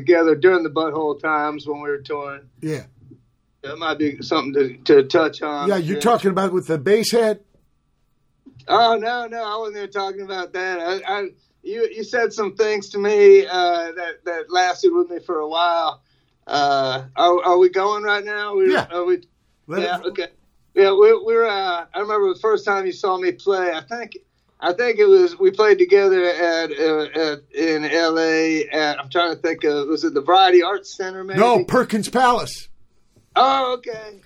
[0.00, 2.48] together during the butthole times when we were touring.
[2.60, 2.84] Yeah.
[3.62, 4.54] That might be something
[4.84, 5.68] to, to touch on.
[5.68, 7.40] Yeah, you're talking about with the bass head?
[8.66, 10.80] Oh no, no, I wasn't even talking about that.
[10.80, 11.28] I, I
[11.62, 15.48] you you said some things to me uh, that that lasted with me for a
[15.48, 16.02] while.
[16.46, 18.54] Uh, are, are we going right now?
[18.56, 18.86] We, Yeah.
[18.90, 19.22] Are we?
[19.66, 19.98] Let yeah.
[19.98, 20.28] it- Okay.
[20.74, 21.46] Yeah, we, we're.
[21.46, 23.72] Uh, I remember the first time you saw me play.
[23.72, 24.16] I think.
[24.62, 28.68] I think it was we played together at, uh, at in L.A.
[28.68, 31.40] At, I'm trying to think of was it the Variety Arts Center maybe?
[31.40, 32.68] No, Perkins Palace.
[33.36, 34.20] Oh, okay.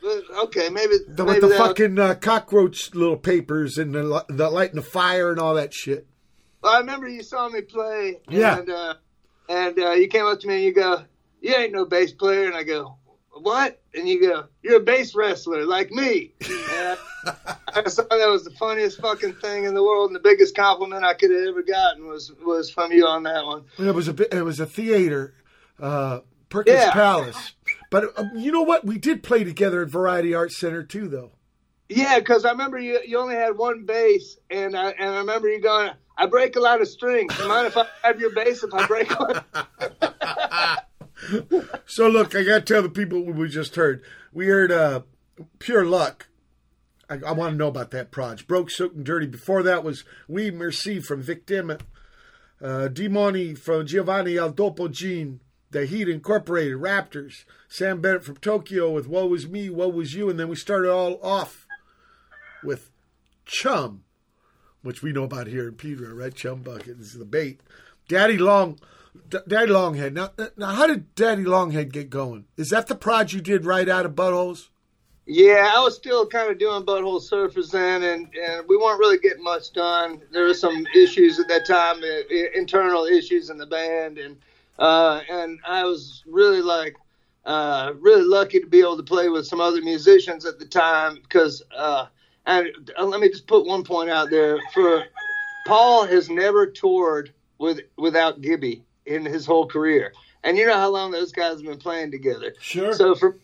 [0.45, 0.97] Okay, maybe.
[1.07, 5.31] The, maybe with the fucking uh, cockroach little papers and the, the lighting the fire
[5.31, 6.07] and all that shit.
[6.63, 8.21] Well, I remember you saw me play.
[8.29, 8.59] Yeah.
[8.59, 8.95] And, uh,
[9.49, 11.05] and uh, you came up to me and you go,
[11.43, 12.97] "You ain't no bass player," and I go,
[13.41, 18.29] "What?" And you go, "You're a bass wrestler like me." And I, I thought that
[18.29, 21.47] was the funniest fucking thing in the world, and the biggest compliment I could have
[21.49, 23.65] ever gotten was was from you on that one.
[23.79, 25.35] It was a it was a theater,
[25.81, 26.93] uh, Perkins Yeah.
[26.93, 27.53] Palace.
[27.91, 28.85] But uh, you know what?
[28.85, 31.33] We did play together at Variety Arts Center too, though.
[31.89, 35.49] Yeah, because I remember you you only had one bass, and I and I remember
[35.49, 37.39] you going, "I break a lot of strings.
[37.47, 39.45] Mind if I have your bass if I break one?"
[41.87, 44.03] So look, I got to tell the people what we just heard.
[44.33, 45.03] We heard uh,
[45.59, 46.29] "Pure Luck."
[47.09, 48.49] I, I want to know about that project.
[48.49, 49.27] Broke, Soaked, and Dirty.
[49.27, 51.77] Before that was "Oui Merci" from Victim, uh,
[52.61, 55.41] Demoni from Giovani Al Doppio Gin,
[55.71, 60.31] The Heat Incorporated, Raptors, Samm Bennett from Tokyo with "Woe Was Me, Woe Was You,"
[60.31, 61.67] and then we started all off
[62.63, 62.91] with
[63.45, 64.05] "Chum,"
[64.83, 66.35] which we know about here in Pedro, right?
[66.35, 67.61] Chum bucket this is the bait.
[68.09, 68.79] Daddy Long,
[69.29, 70.13] D- Daddy Longhead.
[70.13, 72.47] Now, now, how did Daddy Longhead get going?
[72.57, 74.69] Is that the prod you did right out of Buttholes?
[75.27, 79.17] Yeah, I was still kind of doing butthole surfers then, and, and we weren't really
[79.19, 80.21] getting much done.
[80.31, 84.37] There were some issues at that time, uh, internal issues in the band, and
[84.79, 86.97] uh, and I was really like
[87.47, 91.21] uh, really lucky to be able to play with some other musicians at the time
[91.23, 92.07] because uh,
[92.45, 92.69] and
[92.99, 95.05] uh, let me just put one point out there for
[95.67, 100.13] Paul has never toured with without Gibby in his whole career,
[100.43, 102.55] and you know how long those guys have been playing together.
[102.61, 102.93] Sure.
[102.93, 103.37] So for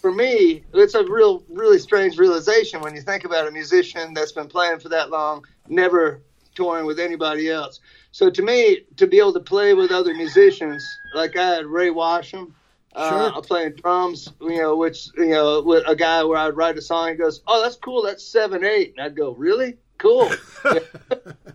[0.00, 4.32] for me, it's a real, really strange realization when you think about a musician that's
[4.32, 6.20] been playing for that long, never
[6.56, 7.78] touring with anybody else.
[8.10, 10.84] So to me, to be able to play with other musicians,
[11.14, 12.52] like I had Rey Washam,
[12.94, 13.36] uh, Sure.
[13.36, 16.82] I'm playing drums, you know, which you know, with a guy where I'd write a
[16.82, 19.78] song, he goes, "Oh, that's cool, that's seven eight," and I'd go, "Really?
[20.02, 20.32] Cool."
[20.64, 20.78] yeah.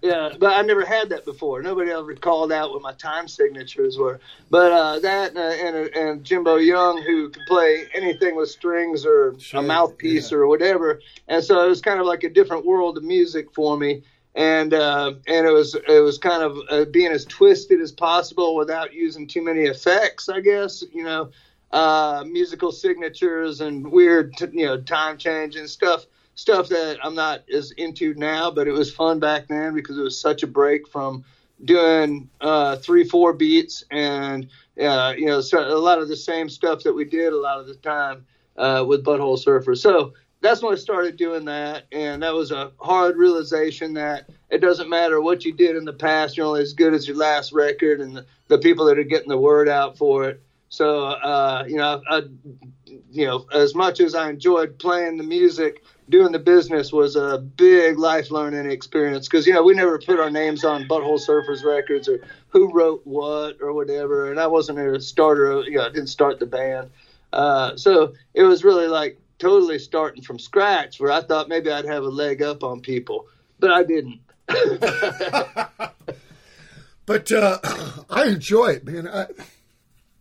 [0.02, 1.62] yeah, but I never had that before.
[1.62, 4.22] Nobody ever called out what my time signatures were.
[4.50, 9.06] But uh, that and, uh, and and Jimbo Young, who could play anything with strings
[9.06, 12.66] or Sure, a mouthpiece or whatever, and so it was kind of like a different
[12.66, 14.04] world of music for me.
[14.34, 18.56] And uh, and it was it was kind of uh, being as twisted as possible
[18.56, 20.84] without using too many effects, I guess.
[20.94, 21.32] You know,
[21.72, 26.06] uh, musical signatures and weird, t- you know, time change and stuff
[26.38, 30.04] stuff that I'm not as into now, but it was fun back then because it
[30.04, 31.26] was such a break from
[31.66, 34.48] doing uh, three, four beats and
[34.80, 37.60] uh, you know so a lot of the same stuff that we did a lot
[37.60, 38.24] of the time
[38.56, 39.76] uh, with Butthole Surfer.
[39.76, 44.60] So that's when I started doing that, and that was a hard realization that it
[44.60, 47.52] doesn't matter what you did in the past, you're only as good as your last
[47.52, 50.44] record and the, the people that are getting the word out for it.
[50.70, 52.22] So uh, you know, I,
[53.10, 57.38] you know, as much as I enjoyed playing the music, doing the business was a
[57.38, 61.64] big life learning experience because you know we never put our names on Butthole Surfers
[61.64, 65.62] records or who wrote what or whatever, and I wasn't a starter.
[65.64, 66.90] You know, I didn't start the band,
[67.34, 71.00] uh, so it was really like totally starting from scratch.
[71.00, 73.28] Where I thought maybe I'd have a leg up on people,
[73.60, 74.20] but I didn't.
[77.08, 77.58] But uh,
[78.12, 79.08] I enjoy it, man.
[79.08, 79.26] I,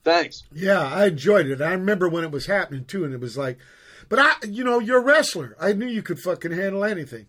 [0.06, 0.44] Thanks.
[0.54, 1.60] yeah, I enjoyed it.
[1.60, 3.58] I remember when it was happening too, and it was like,
[4.08, 5.56] but I, you know, you're a wrestler.
[5.60, 7.26] I knew you could fucking handle anything.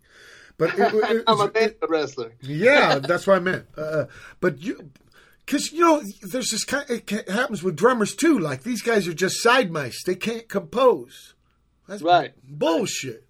[0.59, 2.33] But it, it, I'm a it- wrestler.
[2.41, 3.65] yeah, that's what I meant.
[3.75, 4.05] Uh,
[4.39, 4.91] but you,
[5.43, 6.85] because you know, there's this kind.
[6.89, 8.37] It happens with drummers too.
[8.37, 10.03] Like these guys are just side mice.
[10.03, 11.33] They can't compose.
[11.87, 12.33] That's Right.
[12.47, 13.25] bullshit.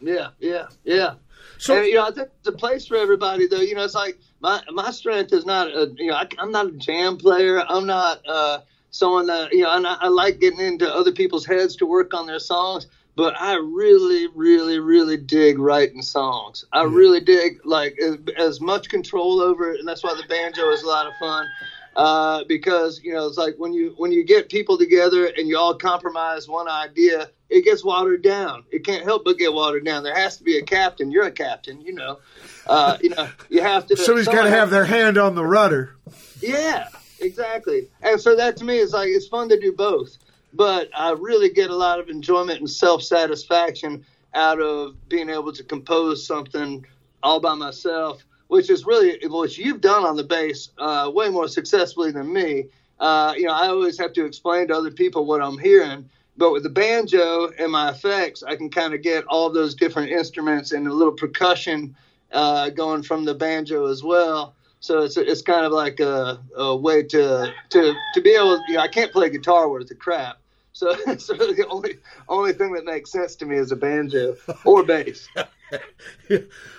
[0.00, 1.14] Yeah, yeah, yeah.
[1.58, 3.60] So- and, you know, I think it's a place for everybody, though.
[3.60, 6.66] You know, it's like my my strength is not, a, you know, I, I'm not
[6.66, 7.64] a jam player.
[7.68, 8.60] I'm not uh,
[8.90, 12.14] someone that, you know, and I, I like getting into other people's heads to work
[12.14, 12.86] on their songs.
[13.16, 16.64] But I really, really, really dig writing songs.
[16.72, 20.70] I really dig like as, as much control over it, and that's why the banjo
[20.70, 21.48] is a lot of fun.
[21.96, 25.58] Uh, because you know it's like when you when you get people together and you
[25.58, 28.64] all compromise one idea, it gets watered down.
[28.70, 30.02] It can't help but get watered down.
[30.02, 31.10] There has to be a captain.
[31.10, 32.18] You're a captain, you know.
[32.66, 33.96] Uh, you know you have to.
[33.96, 35.96] Somebody's got to have their hand on the rudder.
[36.40, 36.88] yeah,
[37.20, 37.88] exactly.
[38.02, 40.18] And so that to me is like it's fun to do both,
[40.52, 44.04] but I really get a lot of enjoyment and self satisfaction
[44.34, 46.84] out of being able to compose something
[47.22, 51.48] all by myself, which is really what you've done on the bass uh, way more
[51.48, 52.66] successfully than me.
[52.98, 56.08] Uh, you know, I always have to explain to other people what I'm hearing.
[56.36, 60.10] But with the banjo and my effects, I can kind of get all those different
[60.10, 61.96] instruments and a little percussion
[62.32, 64.54] uh, going from the banjo as well.
[64.80, 68.62] So it's it's kind of like a, a way to to to be able.
[68.68, 70.38] You know, I can't play guitar worth of crap.
[70.72, 71.98] So, so the only
[72.28, 75.28] only thing that makes sense to me is a banjo or bass.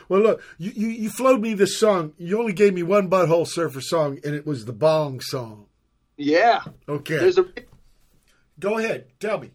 [0.09, 2.13] well, look, you, you, you flowed me this song.
[2.17, 5.67] You only gave me one Butthole Surfer song, and it was the Bong song.
[6.17, 7.17] Yeah, Okay.
[7.17, 7.45] there's a
[8.59, 9.05] Go ahead.
[9.19, 9.51] Tell me.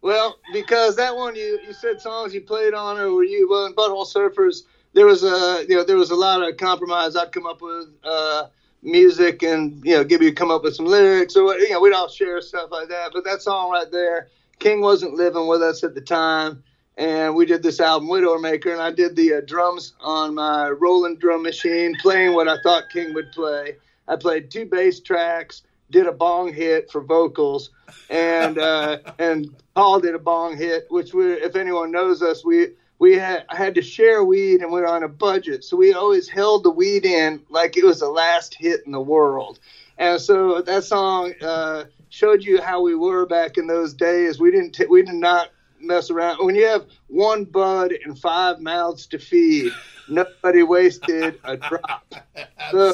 [0.00, 3.66] Well, because that one you you said songs you played on or were you well
[3.66, 4.62] in Butthole Surfers
[4.94, 7.88] there was a you know there was a lot of compromise I'd come up with
[8.02, 8.46] uh
[8.82, 11.80] music and you know give you come up with some lyrics or what- you know
[11.80, 14.28] we'd all share stuff like that but that song right there
[14.58, 16.64] King wasn't living with us at the time
[16.96, 21.20] and we did this album Widowmaker and I did the uh, drums on my Roland
[21.20, 23.76] drum machine playing what I thought King would play
[24.08, 27.70] I played two bass tracks did a bong hit for vocals
[28.10, 32.68] and uh, and Paul did a bong hit, which we, if anyone knows us, we
[32.98, 36.28] we had had to share weed and we were on a budget, so we always
[36.28, 39.58] held the weed in like it was the last hit in the world.
[39.98, 44.40] And so that song uh, showed you how we were back in those days.
[44.40, 45.48] We didn't t- we did not
[45.82, 46.44] mess around.
[46.44, 49.72] When you have one bud and five mouths to feed,
[50.08, 52.14] nobody wasted a drop.
[52.70, 52.92] So,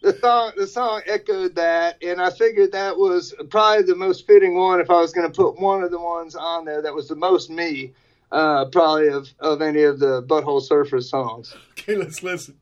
[0.00, 4.56] the song the song echoed that and i figured that was probably the most fitting
[4.56, 7.08] one if i was going to put one of the ones on there that was
[7.08, 7.92] the most me
[8.30, 12.54] uh, probably of, of any of the butthole surfers songs Okay, let's listen.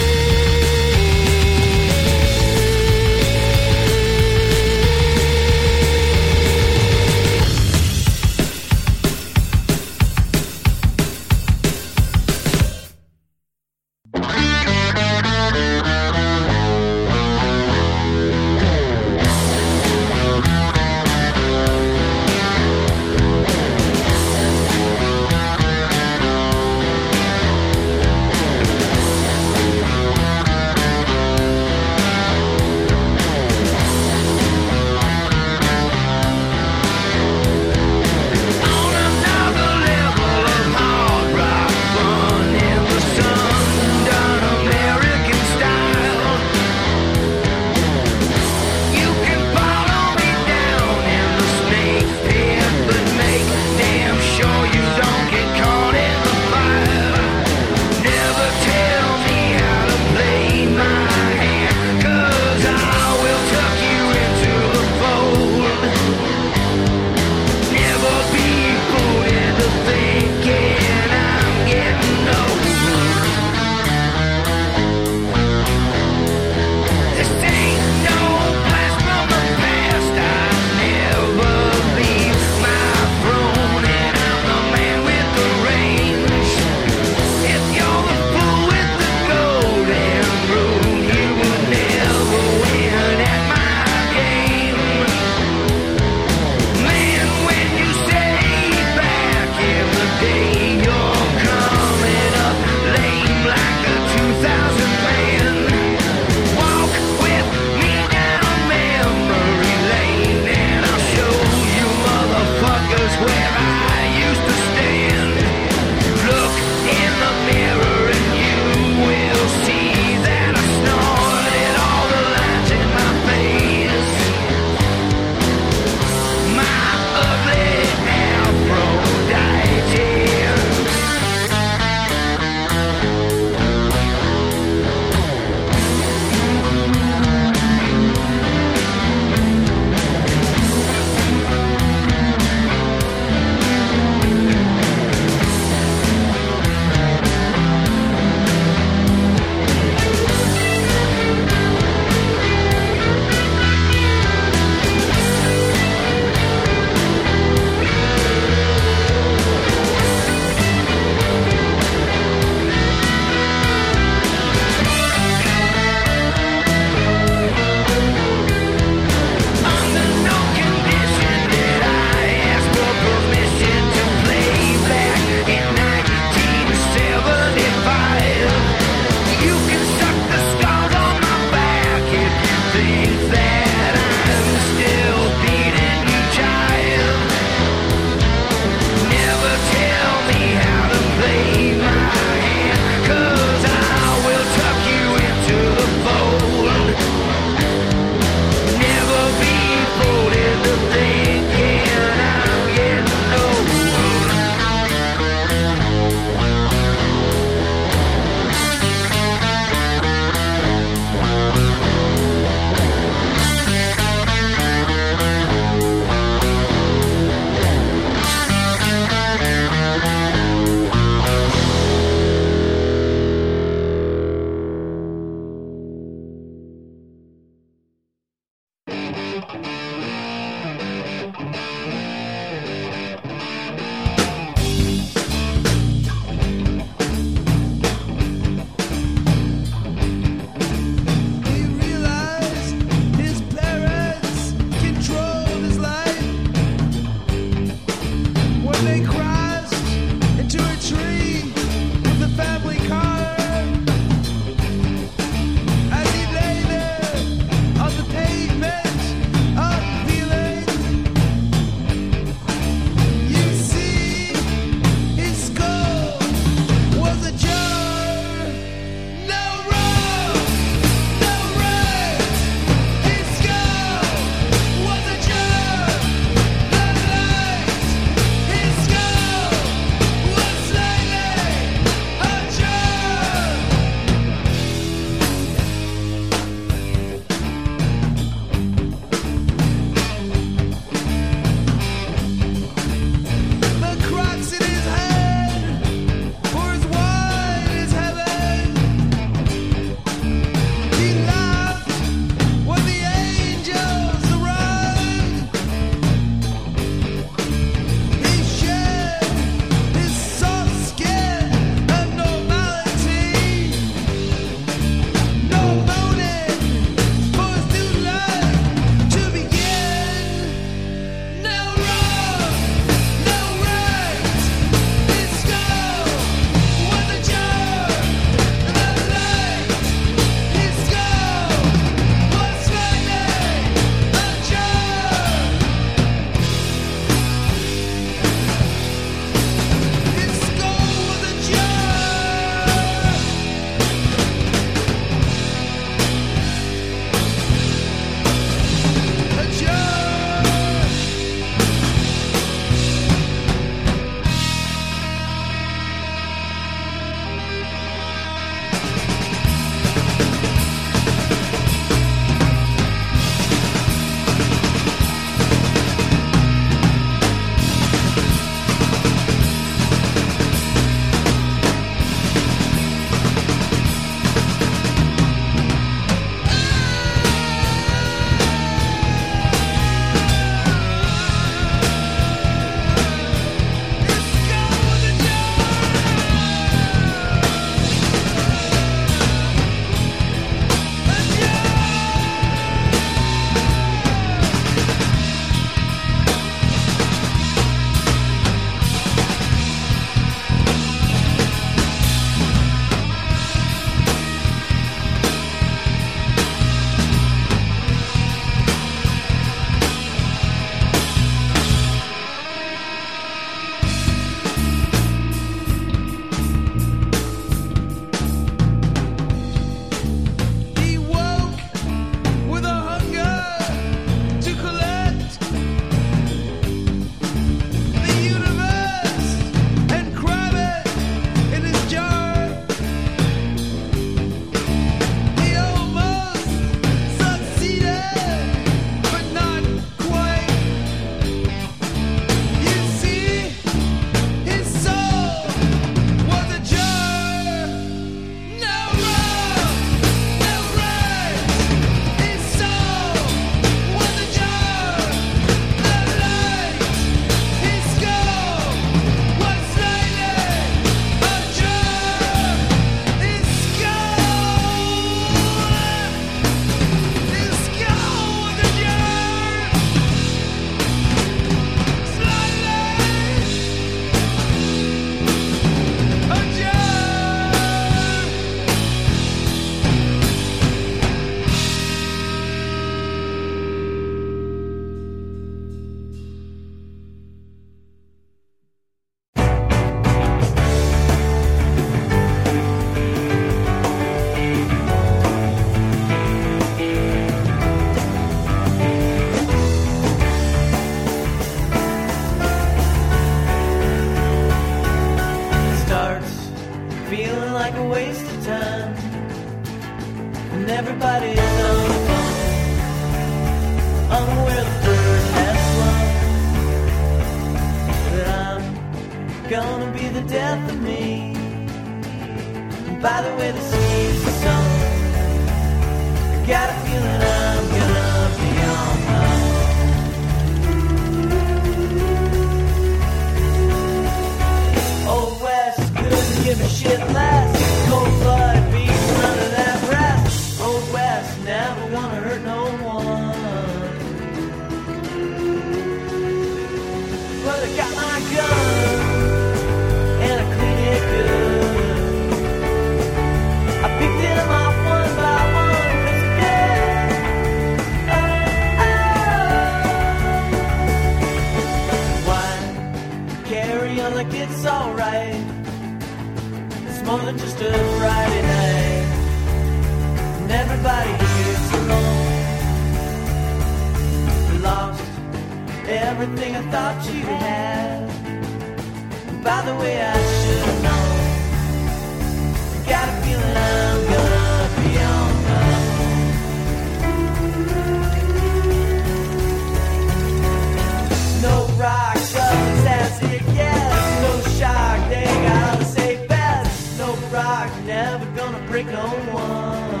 [597.61, 600.00] Never gonna break no one.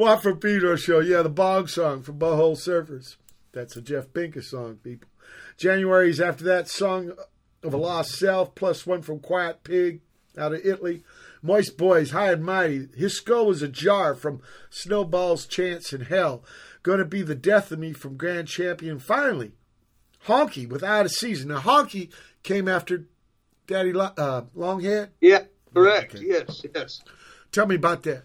[0.00, 1.00] Watt from Pedro show.
[1.00, 3.16] Yeah, the Bong song from Butthole Surfers.
[3.52, 5.10] That's a Jeff Pinkus song, people.
[5.58, 7.12] Januariez after that song
[7.62, 10.00] of a lost self, plus one from Quiet Pig
[10.38, 11.02] out of Italy.
[11.44, 12.88] Moistboyz, High and Mighty.
[12.96, 14.40] His skull was ajar from
[14.70, 16.42] Snowball's Chance in Hell.
[16.82, 19.02] Gonna be the death of me from Grand Champeen.
[19.02, 19.52] Finally,
[20.24, 21.48] Honky without a season.
[21.48, 22.10] Now, Honky
[22.42, 23.04] came after
[23.66, 25.10] Daddy Lo- uh, Longhead.
[25.20, 25.42] Yeah,
[25.74, 26.14] correct.
[26.14, 26.24] Okay.
[26.26, 27.02] Yes, yes.
[27.52, 28.22] Tell me about that.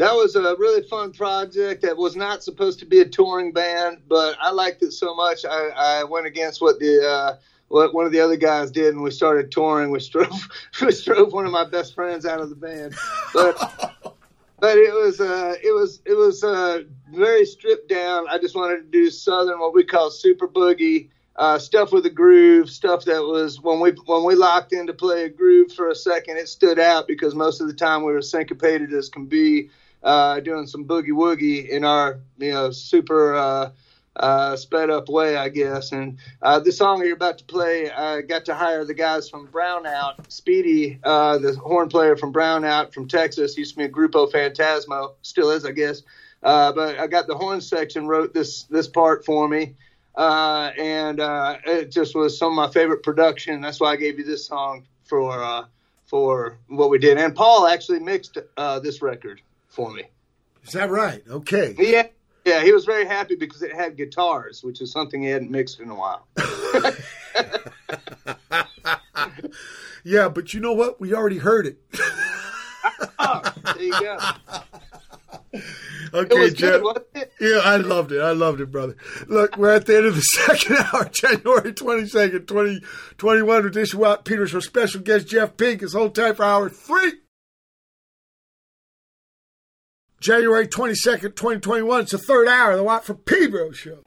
[0.00, 3.98] That was a really fun project that was not supposed to be a touring band,
[4.08, 7.36] but I liked it so much I, I went against what the uh,
[7.68, 9.90] what one of the other guys did, and we started touring.
[9.90, 10.48] We drove
[10.80, 12.94] we drove one of my best friends out of the band,
[13.34, 13.58] but
[14.58, 18.26] but it was uh, it was it was uh, very stripped down.
[18.30, 21.10] I just wanted to do southern, what we call super boogie.
[21.36, 24.94] Uh, stuff with a groove, stuff that was when we when we locked in to
[24.94, 28.12] play a groove for a second, it stood out because most of the time we
[28.12, 29.70] were syncopated as can be,
[30.02, 33.70] uh, doing some boogie woogie in our you know super uh,
[34.16, 35.92] uh, sped up way, I guess.
[35.92, 39.48] And uh, the song you're about to play, I got to hire the guys from
[39.48, 44.30] Brownout, Speedy, uh, the horn player from Brownout from Texas, used to be a Grupo
[44.30, 46.02] Fantasma, still is, I guess.
[46.42, 49.74] Uh, but I got the horn section wrote this this part for me,
[50.16, 53.60] uh, and uh, it just was some of my favorite production.
[53.60, 55.66] That's why I gave you this song for uh,
[56.06, 57.18] for what we did.
[57.18, 60.04] And Paul actually mixed uh, this record for me.
[60.64, 61.22] Is that right?
[61.28, 61.74] Okay.
[61.78, 62.08] Yeah,
[62.44, 65.80] yeah, he was very happy because it had guitars, which is something he hadn't mixed
[65.80, 66.26] in a while.
[70.02, 71.00] Yeah, but you know what?
[71.00, 71.78] We already heard it.
[73.18, 73.42] Oh,
[73.74, 74.18] there you go.
[76.14, 76.80] Okay, Jeff.
[76.82, 77.28] good?
[77.38, 78.20] Yeah, I loved it.
[78.20, 78.96] I loved it, brother.
[79.26, 84.24] Look, we're at the end of the second hour, January 22nd, 2021, with this Watt
[84.24, 85.82] Peters for special guest Jeff Pink.
[85.82, 87.12] His whole time for hour three.
[90.20, 92.02] January 22nd, 2021.
[92.02, 94.00] It's the third hour of the Watt from Pedro show.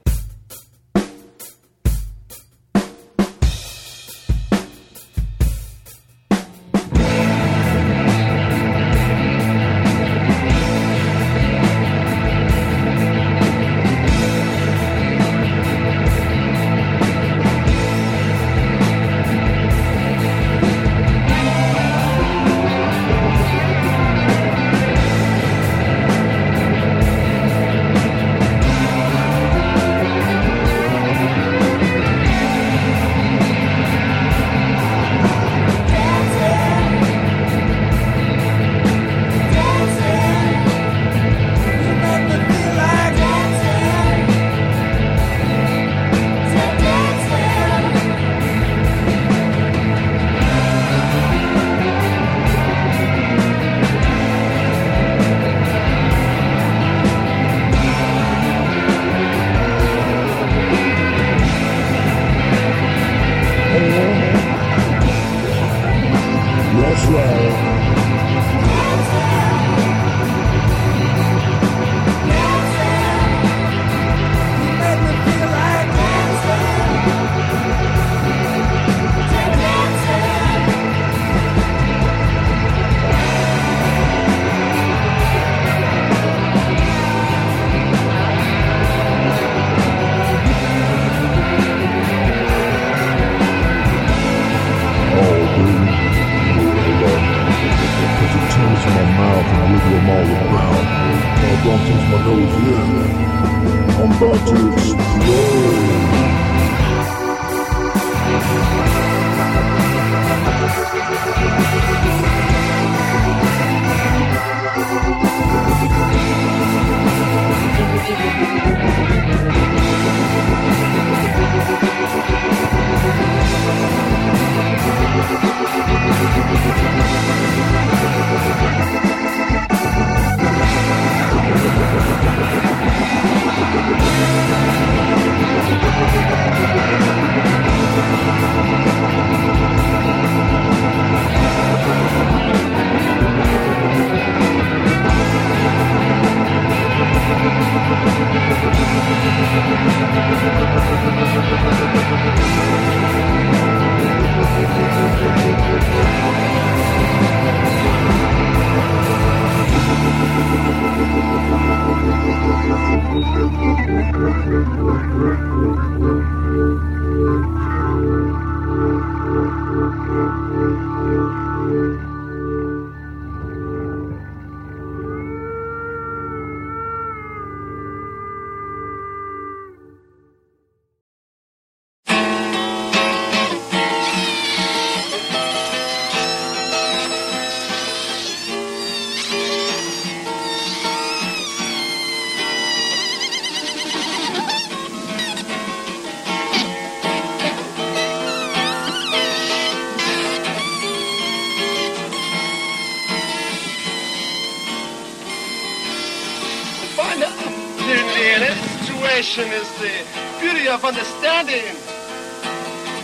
[210.84, 211.76] Of understanding.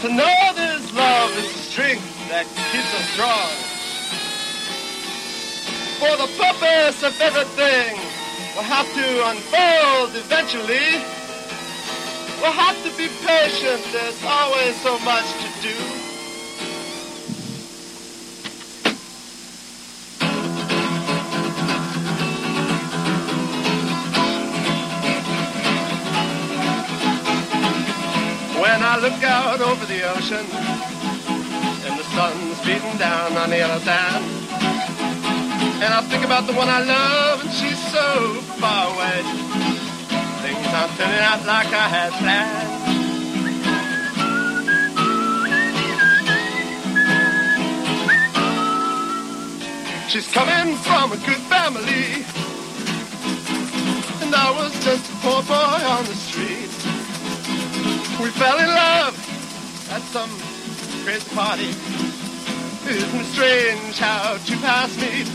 [0.03, 3.53] To know there's love is the strength that keeps us strong.
[6.01, 7.97] For the purpose of everything
[8.57, 11.01] will have to unfold eventually.
[12.41, 13.85] We'll have to be patient.
[13.93, 15.40] There's always so much
[30.21, 30.47] ocean
[31.89, 34.25] and the sun's beating down on the other sand,
[35.83, 39.23] and I think about the one I love and she's so far away,
[40.45, 42.69] things aren't turning out like I had planned.
[50.11, 52.27] She's coming from a good family,
[54.21, 56.69] and I was just a poor boy on the street.
[58.21, 59.10] We fell in love
[59.91, 60.31] at some
[61.05, 61.71] crazy party.
[62.89, 65.27] Isn't it strange how two paths meet?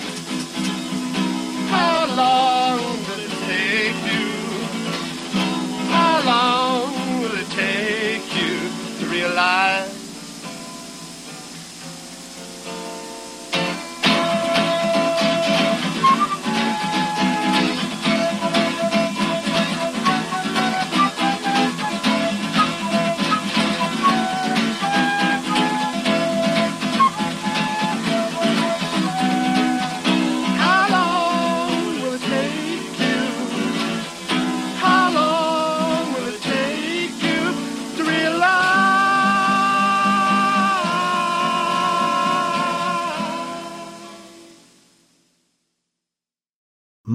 [1.69, 4.27] How long will it take you?
[5.91, 8.69] How long will it take you
[8.99, 10.05] to realize?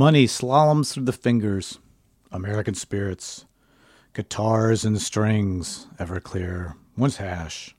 [0.01, 1.79] Money slaloms through the fingers.
[2.33, 3.45] American spirits.
[4.15, 6.75] Guitars and strings, ever clear.
[6.97, 7.77] Once hash.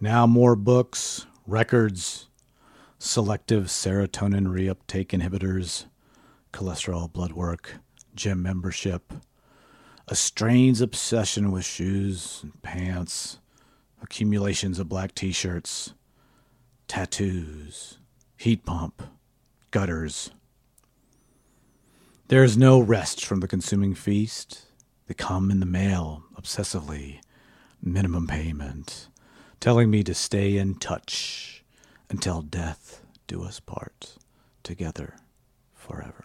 [0.00, 2.30] Now more books, records,
[2.98, 5.84] selective serotonin reuptake inhibitors,
[6.50, 7.74] cholesterol blood work,
[8.14, 9.12] gym membership,
[10.08, 13.38] a strange obsession with shoes and pants,
[14.00, 15.92] accumulations of black t shirts,
[16.88, 17.98] tattoos,
[18.38, 19.02] heat pump,
[19.70, 20.30] gutters.
[22.32, 24.62] There is no rest from the consuming feast.
[25.06, 27.20] They come in the mail obsessively,
[27.82, 29.08] minimum payment,
[29.60, 31.62] telling me to stay in touch
[32.08, 34.16] until death do us part,
[34.62, 35.16] together
[35.74, 36.24] forever.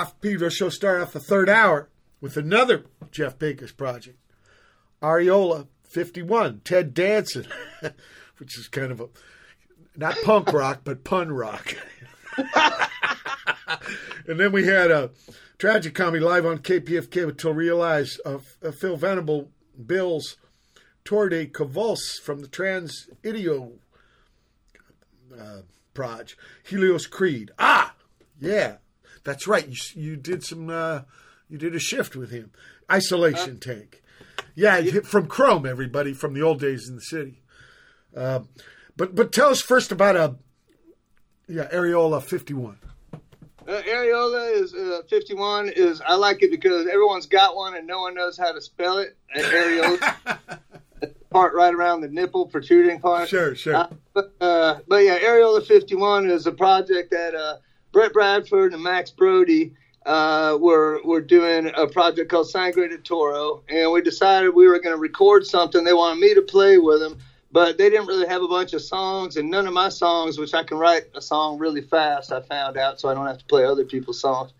[0.00, 1.90] Waft Pedro show started off the third hour
[2.22, 4.16] with another Jeff Pinkus project.
[5.02, 7.46] Areola 51, Ted Dancin',
[8.38, 9.08] which is kind of a
[9.94, 11.76] not punk rock, but pun rock.
[14.26, 15.10] and then we had a
[15.58, 19.50] Tragicomedy live on KPFK with Till Realize of uh, Phil Venable
[19.84, 20.38] Bill's
[21.04, 23.72] Tour de Convulse from the Trans Idio
[25.38, 25.58] uh,
[25.92, 27.50] Proj, Helios Creed.
[27.58, 27.94] Ah,
[28.40, 28.76] yeah,
[29.24, 29.66] that's right.
[29.68, 31.02] You, you did some, uh,
[31.48, 32.50] you did a shift with him.
[32.90, 34.02] Isolation Tank.
[34.54, 37.40] Yeah, hit from Chrome, everybody, from the old days in the city.
[38.16, 38.40] Uh,
[38.96, 40.36] but but tell us first about a
[41.48, 42.78] yeah Areola 51.
[43.12, 48.00] Uh, areola is uh, 51 is I like it because everyone's got one and no
[48.00, 49.16] one knows how to spell it.
[49.36, 50.16] Areola
[51.30, 53.28] part right around the nipple protruding part.
[53.28, 53.76] Sure, sure.
[53.76, 57.56] Uh, but, uh, but yeah, Areola 51 is a project that uh,
[57.92, 59.72] Brett Bradford and Max Brody
[60.06, 64.78] uh, were were doing a project called Sangre de Toro, and we decided we were
[64.78, 65.84] going to record something.
[65.84, 67.18] They wanted me to play with them,
[67.52, 70.54] but they didn't really have a bunch of songs, and none of my songs, which
[70.54, 72.32] I can write a song really fast.
[72.32, 74.52] I found out, so I don't have to play other people's songs.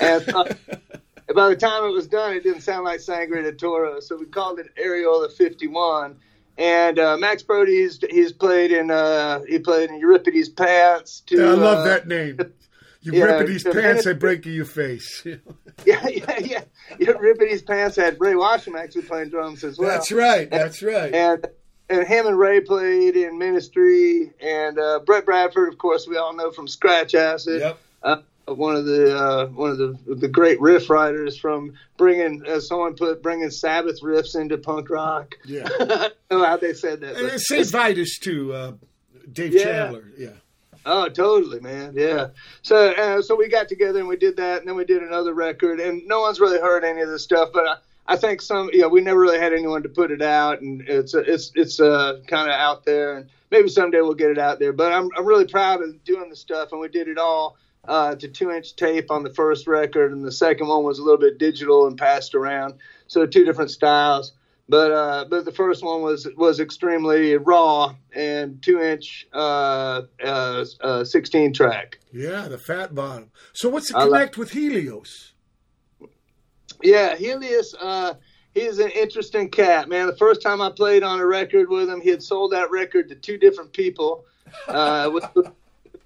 [0.00, 0.44] And uh,
[1.34, 4.26] by the time it was done, it didn't sound like Sangre de Toro, so we
[4.26, 6.16] called it Areola 51.
[6.58, 11.20] And uh, Max Brody, he's, he's played in uh, he played in Euripides Pants.
[11.26, 12.38] To, Yeah, I love uh, that name.
[13.06, 15.24] You yeah, rip at these pants, minute- I break in your face.
[15.84, 16.64] Yeah, yeah, yeah.
[16.98, 19.90] Euripides Pants had Rey Washam actually playing drums as well.
[19.90, 20.50] That's right.
[20.50, 21.14] That's right.
[21.14, 21.46] And
[21.88, 26.34] and him and Ray played in Ministry, and uh, Brett Bradford, of course, we all
[26.34, 27.60] know from Scratch Acid.
[27.60, 27.78] Yep.
[28.02, 32.66] Uh, one of the uh, one of the the great riff writers from bringing, as
[32.68, 35.34] someone put, bringing Sabbath riffs into punk rock.
[35.44, 35.68] Yeah.
[35.80, 35.86] I
[36.30, 37.16] don't know how they said that.
[37.16, 37.66] And but- St.
[37.68, 38.52] Vitus too.
[38.54, 38.72] Uh,
[39.30, 39.62] Dave Yeah.
[39.62, 40.04] Chandler.
[40.16, 40.30] Yeah.
[40.86, 41.94] Oh, totally, man.
[41.96, 42.28] Yeah.
[42.62, 45.34] So, uh, so we got together and we did that, and then we did another
[45.34, 48.70] record, and no one's really heard any of this stuff, but I, I think some,
[48.72, 51.80] you know, we never really had anyone to put it out, and it's it's it's
[51.80, 54.72] uh, kind of out there, and maybe someday we'll get it out there.
[54.72, 57.56] But I'm I'm really proud of doing the stuff, and we did it all
[57.88, 61.02] uh, to two inch tape on the first record, and the second one was a
[61.02, 62.74] little bit digital and passed around,
[63.08, 64.34] so two different styles.
[64.68, 70.64] But uh, but the first one was was extremely raw and two inch uh, uh,
[70.80, 72.00] uh, sixteen track.
[72.12, 73.30] Yeah, the fat bottom.
[73.52, 75.32] So what's the I like- connect with Helios?
[76.82, 78.14] Yeah, Helios, uh,
[78.54, 80.08] he's an interesting cat, man.
[80.08, 83.08] The first time I played on a record with him, he had sold that record
[83.08, 84.24] to two different people.
[84.68, 85.24] Uh, with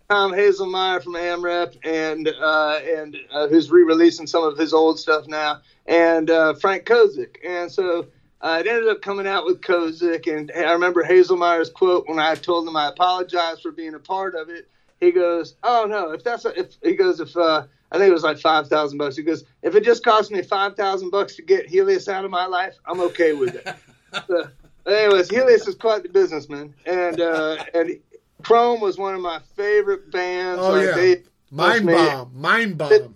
[0.08, 5.26] Tom Hazelmyer from AMREP and uh, and uh, who's re-releasing some of his old stuff
[5.26, 7.36] now, and uh, Frank Kozik.
[7.46, 8.06] And so
[8.42, 10.26] uh, it ended up coming out with Kozik.
[10.26, 13.98] And I remember Hazel Hazelmyer's quote when I told him I apologized for being a
[13.98, 14.68] part of it.
[15.00, 18.12] He goes, "Oh no, if that's a, if he goes if uh, I think it
[18.12, 19.16] was like five thousand bucks.
[19.16, 22.30] He goes, if it just cost me five thousand bucks to get Helios out of
[22.30, 23.74] my life, I'm okay with it."
[24.26, 24.48] so,
[24.86, 27.98] anyways, Helios is quite the businessman, and uh, and
[28.42, 30.60] Chrome was one of my favorite bands.
[30.62, 33.14] Oh Like, yeah, they- mind bomb, mind bomb.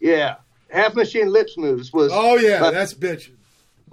[0.00, 0.36] yeah.
[0.70, 3.36] Half Machine Lips Moves was Oh yeah, like, that's bitching.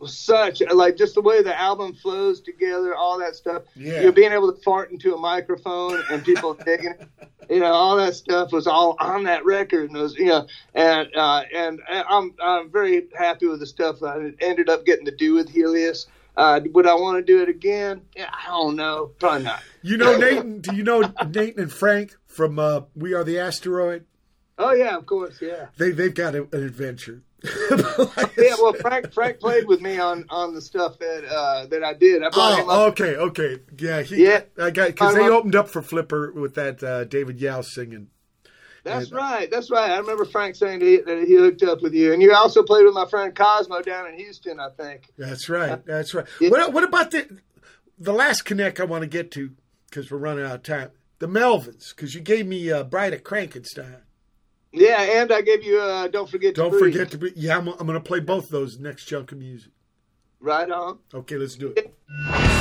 [0.08, 3.64] Such like just the way the album flows together, all that stuff.
[3.76, 4.00] Yeah.
[4.00, 7.08] You know, being able to fart into a microphone and people digging it.
[7.50, 10.48] You know, all that stuff was all on that record, and it was, you know,
[10.74, 15.16] and uh, and I'm I'm very happy with the stuff I ended up getting to
[15.16, 16.08] do with Helios.
[16.38, 18.02] Uh, would I want to do it again?
[18.16, 19.62] Yeah, I don't know, probably not.
[19.82, 20.62] You know Nathan?
[20.62, 24.06] Do you know Nathan and Frank from uh, We Are the Asteroid?
[24.58, 25.68] Oh yeah, of course, yeah.
[25.78, 27.24] They they've got a, an adventure.
[27.44, 31.94] Yeah, well, Frank Frank played with me on on the stuff that uh, that I
[31.94, 32.24] did.
[32.24, 34.42] I Oh, okay, okay, yeah, he, Yeah.
[34.60, 38.08] I got because they opened up for Flipper with that uh, David Yow singing.
[38.84, 39.50] That's right.
[39.52, 39.92] That's right.
[39.92, 42.64] I remember Frank saying that he, that he hooked up with you, and you also
[42.64, 45.08] played with my friend Cosmo down in Houston, I think.
[45.18, 45.86] That's right.
[45.86, 46.26] That's right.
[46.40, 46.50] Yeah.
[46.50, 47.40] What what about the
[48.00, 49.52] the last connect I want to get to
[49.90, 50.90] because we're running out of time?
[51.20, 54.02] The Melvins because you gave me uh, Bride of Crankenstein.
[54.74, 57.34] Yeah, and I gave you uh, "Don't Forget to Don't Breathe." forget to be.
[57.36, 59.72] Yeah, I'm, I'm going to play both those next chunk of music.
[60.40, 61.00] Right on.
[61.14, 62.61] Okay, let's do it.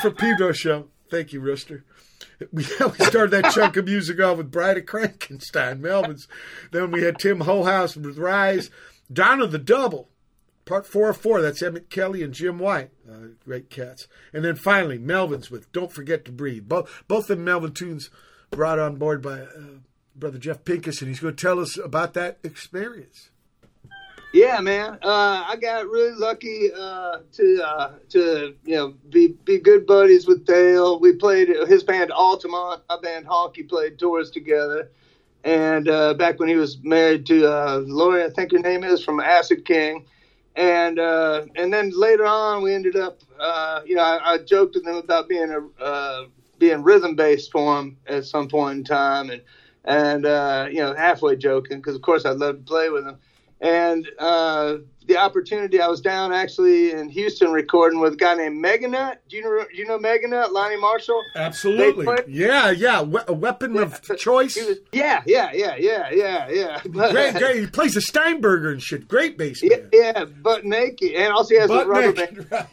[0.00, 0.88] For Pedro show.
[1.10, 1.84] Thank you, Rooster.
[2.52, 6.26] We, started that chunk of music off with Bride of Crankenstein, Melvins.
[6.70, 8.70] Then we had Tim Holehouse with Rise,
[9.12, 10.08] Dawn of the Double,
[10.64, 11.42] part four of four.
[11.42, 14.08] That's Emmett Kelly and Jim White, uh, great cats.
[14.32, 16.66] And then finally, Melvins with Don't Forget to Breathe.
[16.66, 18.08] Both both the Melvin tunes
[18.50, 19.80] brought on board by uh,
[20.16, 23.30] brother Jeff Pinkus, and he's going to tell us about that experience.
[24.32, 24.98] Yeah, man.
[25.02, 30.26] Uh, I got really lucky uh, to uh, to you know be be good buddies
[30.26, 31.00] with Dale.
[31.00, 32.82] We played his band Altamont.
[32.88, 34.90] My band Honky played tours together.
[35.44, 39.02] And uh, back when he was married to uh, Lori, I think her name is
[39.02, 40.06] from Acid King.
[40.54, 43.20] And uh, and then later on, we ended up.
[43.40, 46.26] Uh, you know, I, I joked with them about being a uh,
[46.58, 49.42] being rhythm based for him at some point in time, and
[49.84, 53.18] and uh, you know halfway joking because of course I'd love to play with him
[53.60, 58.64] and uh, the opportunity I was down actually in Houston recording with a guy named
[58.64, 59.16] Meganut.
[59.28, 61.22] Do you know do you know Meganut, Lonnie Marshall?
[61.34, 62.06] Absolutely.
[62.28, 63.02] Yeah, yeah.
[63.02, 64.56] We- a weapon of choice.
[64.56, 66.80] Was, yeah, yeah, yeah, yeah, yeah, yeah.
[66.90, 67.60] Great, great.
[67.60, 69.08] He plays the Steinberger and shit.
[69.08, 72.66] Great bass yeah, yeah, butt naked, and also he has Butt a rubber naked, band.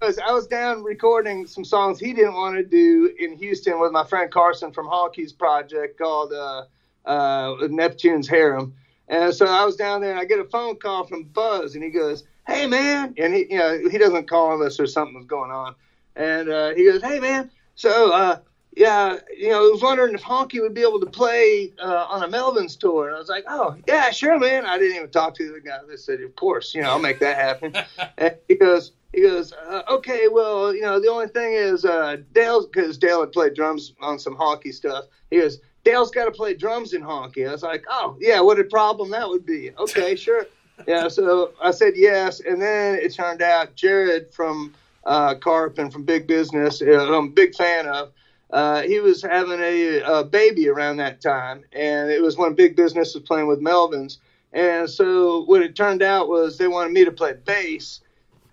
[0.00, 4.04] I was down recording some songs he didn't want to do in Houston with my
[4.04, 6.64] friend Carson from Honky's project called uh,
[7.04, 8.74] uh, Neptune's Harem.
[9.08, 11.82] And so I was down there and I get a phone call from Buzz and
[11.82, 13.14] he goes, Hey man.
[13.18, 15.74] And he, you know, he doesn't call unless there's something was going on.
[16.16, 17.50] And uh, he goes, Hey man.
[17.74, 18.40] So, uh,
[18.78, 22.22] yeah, you know, I was wondering if Honky would be able to play uh, on
[22.22, 23.08] a Melvins tour.
[23.08, 24.66] And I was like, oh, yeah, sure, man.
[24.66, 25.78] I didn't even talk to the guy.
[25.88, 27.74] They said, of course, you know, I'll make that happen.
[28.18, 32.18] and he goes, he goes, uh, okay, well, you know, the only thing is uh,
[32.32, 35.06] Dale's, because Dale had played drums on some honky stuff.
[35.30, 37.48] He goes, Dale's got to play drums in honky.
[37.48, 39.70] I was like, oh, yeah, what a problem that would be.
[39.78, 40.46] Okay, sure.
[40.86, 42.40] Yeah, so I said yes.
[42.40, 44.74] And then it turned out Jared from
[45.06, 48.12] uh, Karp and from Big Business, uh, I'm a big fan of,
[48.50, 52.76] uh, he was having a, a baby around that time, and it was when Big
[52.76, 54.18] Business was playing with Melvins.
[54.52, 58.00] And so what it turned out was they wanted me to play bass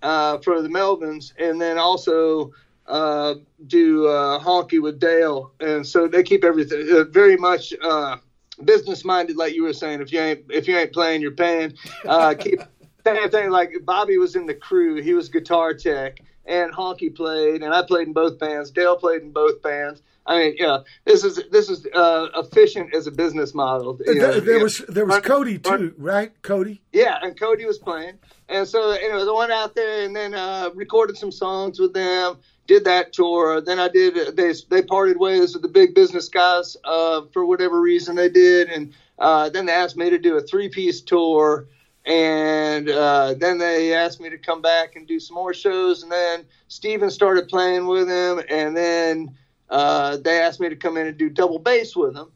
[0.01, 2.51] uh, for the Melvins, and then also
[2.87, 3.35] uh,
[3.67, 5.51] do uh, honky with Dale.
[5.59, 8.17] And so they keep everything uh, very much uh,
[8.63, 10.01] business minded, like you were saying.
[10.01, 11.73] If you ain't if you ain't playing, you're paying.
[12.05, 12.61] Uh, keep
[13.05, 13.49] same thing.
[13.49, 17.83] Like Bobby was in the crew, he was guitar tech, and honky played, and I
[17.83, 18.71] played in both bands.
[18.71, 20.01] Dale played in both bands.
[20.27, 23.99] I mean, yeah, this is this is uh, efficient as a business model.
[24.05, 24.31] you know.
[24.31, 26.31] There, there was there was Cody too, right?
[26.41, 26.81] Cody.
[26.91, 28.17] Yeah, and Cody was playing,
[28.49, 31.93] and so you know, I went out there and then uh, recorded some songs with
[31.93, 32.37] them.
[32.67, 33.61] Did that tour.
[33.61, 34.35] Then I did.
[34.35, 38.69] They they parted ways with the big business guys uh, for whatever reason they did,
[38.69, 41.67] and uh, then they asked me to do a three piece tour.
[42.07, 46.03] And uh, then they asked me to come back and do some more shows.
[46.03, 48.41] And then Steven started playing with him.
[48.47, 49.35] And then
[49.71, 52.31] uh, they asked me to come in and do double bass with him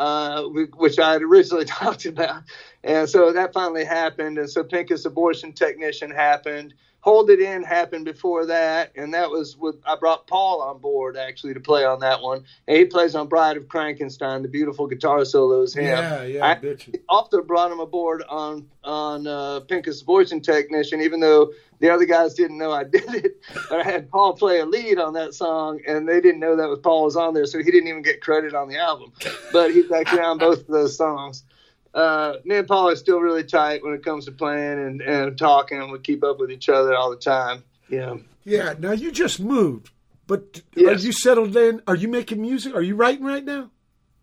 [0.00, 2.42] uh, which I had originally talked about.
[2.82, 4.38] And so that finally happened.
[4.38, 6.74] And so Pinkus Abortion Technician happened.
[7.00, 8.92] Hold It In happened before that.
[8.96, 12.44] And that was with, I brought Paul on board actually to play on that one.
[12.68, 15.74] And he plays on Bride of Crankenstein, the beautiful guitar solos.
[15.74, 15.84] Him.
[15.84, 17.00] Yeah, yeah, I bitchin'.
[17.08, 22.34] also brought him aboard on, on uh, Pinkus Abortion Technician, even though the other guys
[22.34, 23.40] didn't know I did it.
[23.70, 26.68] But I had Paul play a lead on that song, and they didn't know that
[26.68, 29.12] was Paul was on there, so he didn't even get credit on the album.
[29.52, 31.44] But he's actually on both of those songs.
[31.92, 35.36] Uh, me and Paul are still really tight when it comes to playing and, and
[35.38, 35.80] talking.
[35.80, 37.64] And we keep up with each other all the time.
[37.88, 38.16] Yeah.
[38.44, 38.74] Yeah.
[38.78, 39.90] Now you just moved,
[40.26, 41.02] but Yes.
[41.02, 41.82] are you settled in?
[41.86, 42.74] Are you making music?
[42.74, 43.70] Are you writing right now?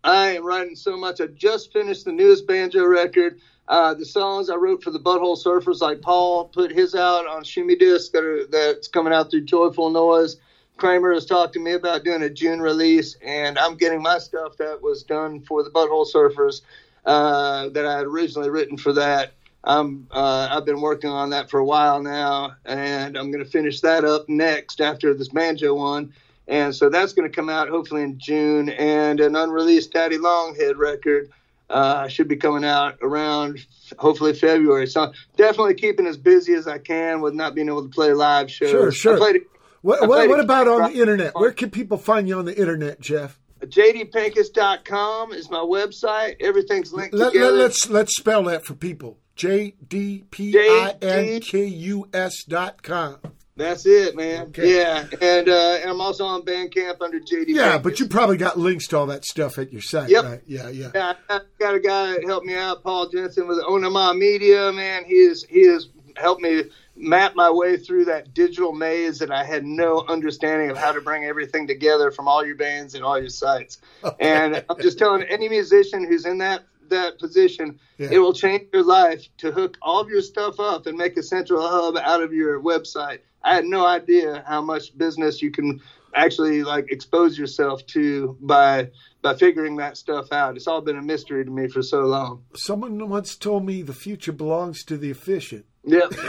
[0.02, 1.20] I am writing so much.
[1.20, 3.40] I just finished the newest banjo record.
[3.66, 7.44] Uh, the songs I wrote for the Butthole Surfers, like Paul put his out on
[7.44, 10.36] Shimmy Disc that are, that's coming out through Joyful Noise.
[10.78, 14.56] Kramer has talked to me about doing a June release, and I'm getting my stuff
[14.58, 16.62] that was done for the Butthole Surfers
[17.08, 19.32] uh, that I had originally written for that.
[19.64, 23.50] I'm, uh, I've been working on that for a while now, and I'm going to
[23.50, 26.12] finish that up next after this banjo one.
[26.46, 30.76] And so that's going to come out hopefully in June, and an unreleased Daddy Longhead
[30.76, 31.30] record
[31.68, 33.58] uh, should be coming out around
[33.98, 34.86] hopefully February.
[34.86, 38.50] So definitely keeping as busy as I can with not being able to play live
[38.50, 38.70] shows.
[38.70, 39.14] Sure, sure.
[39.16, 39.46] I played it-
[39.82, 41.34] What, what, what about on the internet?
[41.34, 43.38] Where can people find you on the internet, Jeff?
[43.60, 46.36] JDPinkus.com is my website.
[46.40, 47.52] Everything's linked Let, together.
[47.52, 49.18] let, us let's spell that for people.
[49.36, 53.18] J D P I N K U S dot com.
[53.56, 54.46] That's it, man.
[54.48, 54.76] Okay.
[54.76, 57.46] Yeah, and uh, and I'm also on Bandcamp under JD.
[57.48, 60.24] Yeah, but you probably got links to all that stuff at your site, Yep.
[60.24, 60.40] right?
[60.46, 60.90] Yeah, yeah.
[60.94, 64.70] Yeah, I got a guy that helped me out, Paul Jensen with Onama Media.
[64.72, 66.64] Man, he is he has helped me
[66.98, 71.00] map my way through that digital maze that I had no understanding of how to
[71.00, 73.78] bring everything together from all your bands and all your sites.
[74.20, 78.08] And I'm just telling any musician who's in that that position, Yeah.
[78.12, 81.22] it will change your life to hook all of your stuff up and make a
[81.22, 83.18] central hub out of your website.
[83.44, 85.80] I had no idea how much business you can
[86.14, 90.56] actually like expose yourself to by by figuring that stuff out.
[90.56, 92.44] It's all been a mystery to me for so long.
[92.54, 95.66] Someone once told me the future belongs to the efficient.
[95.84, 96.12] Yep.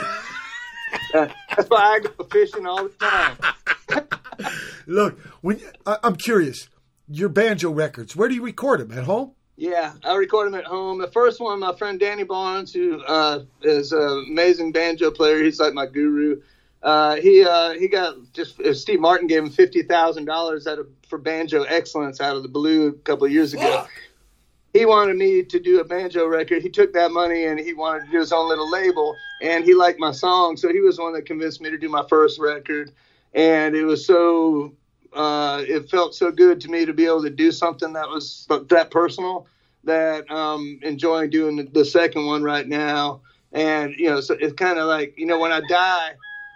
[1.14, 4.46] Uh, that's why I go fishing all the time.
[4.86, 6.68] Look, when I, I'm curious,
[7.08, 8.96] your banjo records, where do you record them?
[8.96, 9.32] At home?
[9.56, 10.98] Yeah, I record them at home.
[10.98, 15.60] The first one, my friend Danny Barnes, who uh, is an amazing banjo player, he's
[15.60, 16.40] like my guru.
[16.82, 20.78] Uh, he uh, he got just uh, Steve Martin gave him fifty thousand dollars out
[20.78, 23.86] of for banjo excellence out of the Blue a couple of years ago.
[24.72, 26.62] He wanted me to do a banjo record.
[26.62, 29.16] He took that money and he wanted to do his own little label.
[29.42, 31.88] And he liked my song, so he was the one that convinced me to do
[31.88, 32.92] my first record.
[33.34, 34.74] And it was so
[35.12, 38.46] uh, it felt so good to me to be able to do something that was
[38.68, 39.46] that personal
[39.84, 43.20] that um enjoying doing the second one right now
[43.52, 46.12] and you know so it's kind of like you know when i die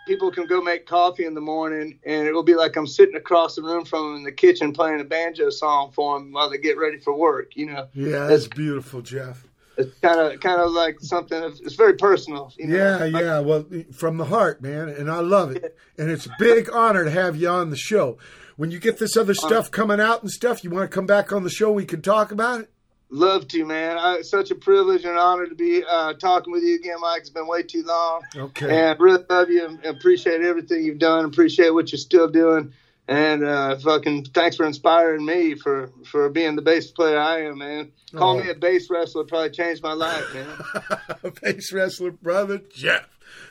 [0.06, 3.16] people can go make coffee in the morning and it will be like i'm sitting
[3.16, 6.50] across the room from them in the kitchen playing a banjo song for them while
[6.50, 9.46] they get ready for work you know Yeah, that's beautiful, Jeff.
[9.76, 13.40] it's kind of kind of like something it's very personal you know Yeah, Like- yeah.
[13.40, 15.76] Well, from the heart, man, and I love it.
[15.98, 18.18] And it's a big honor to have you on the show.
[18.56, 19.46] When you get this other uh-huh.
[19.48, 21.70] stuff coming out and stuff, you want to come back on the show?
[21.72, 22.70] We can talk about it.
[23.10, 23.96] Love to, man.
[23.96, 27.20] I, such a privilege and an honor to be uh, talking with you again, Mike.
[27.20, 28.22] It's been way too long.
[28.36, 28.86] Okay.
[28.90, 31.24] And really love you and appreciate everything you've done.
[31.24, 32.72] Appreciate what you're still doing.
[33.06, 37.58] And uh, fucking thanks for inspiring me for, for being the bass player I am,
[37.58, 37.92] man.
[38.16, 38.42] Call Oh.
[38.42, 41.32] me a bass wrestler probably changed my life, man.
[41.42, 43.06] Bass wrestler brother Jeff.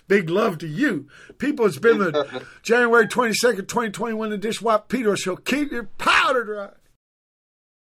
[0.07, 1.07] Big love to you.
[1.38, 5.35] People, it's been the January 22nd, 2021 edition Wap Peter Show.
[5.35, 6.69] Keep your powder dry.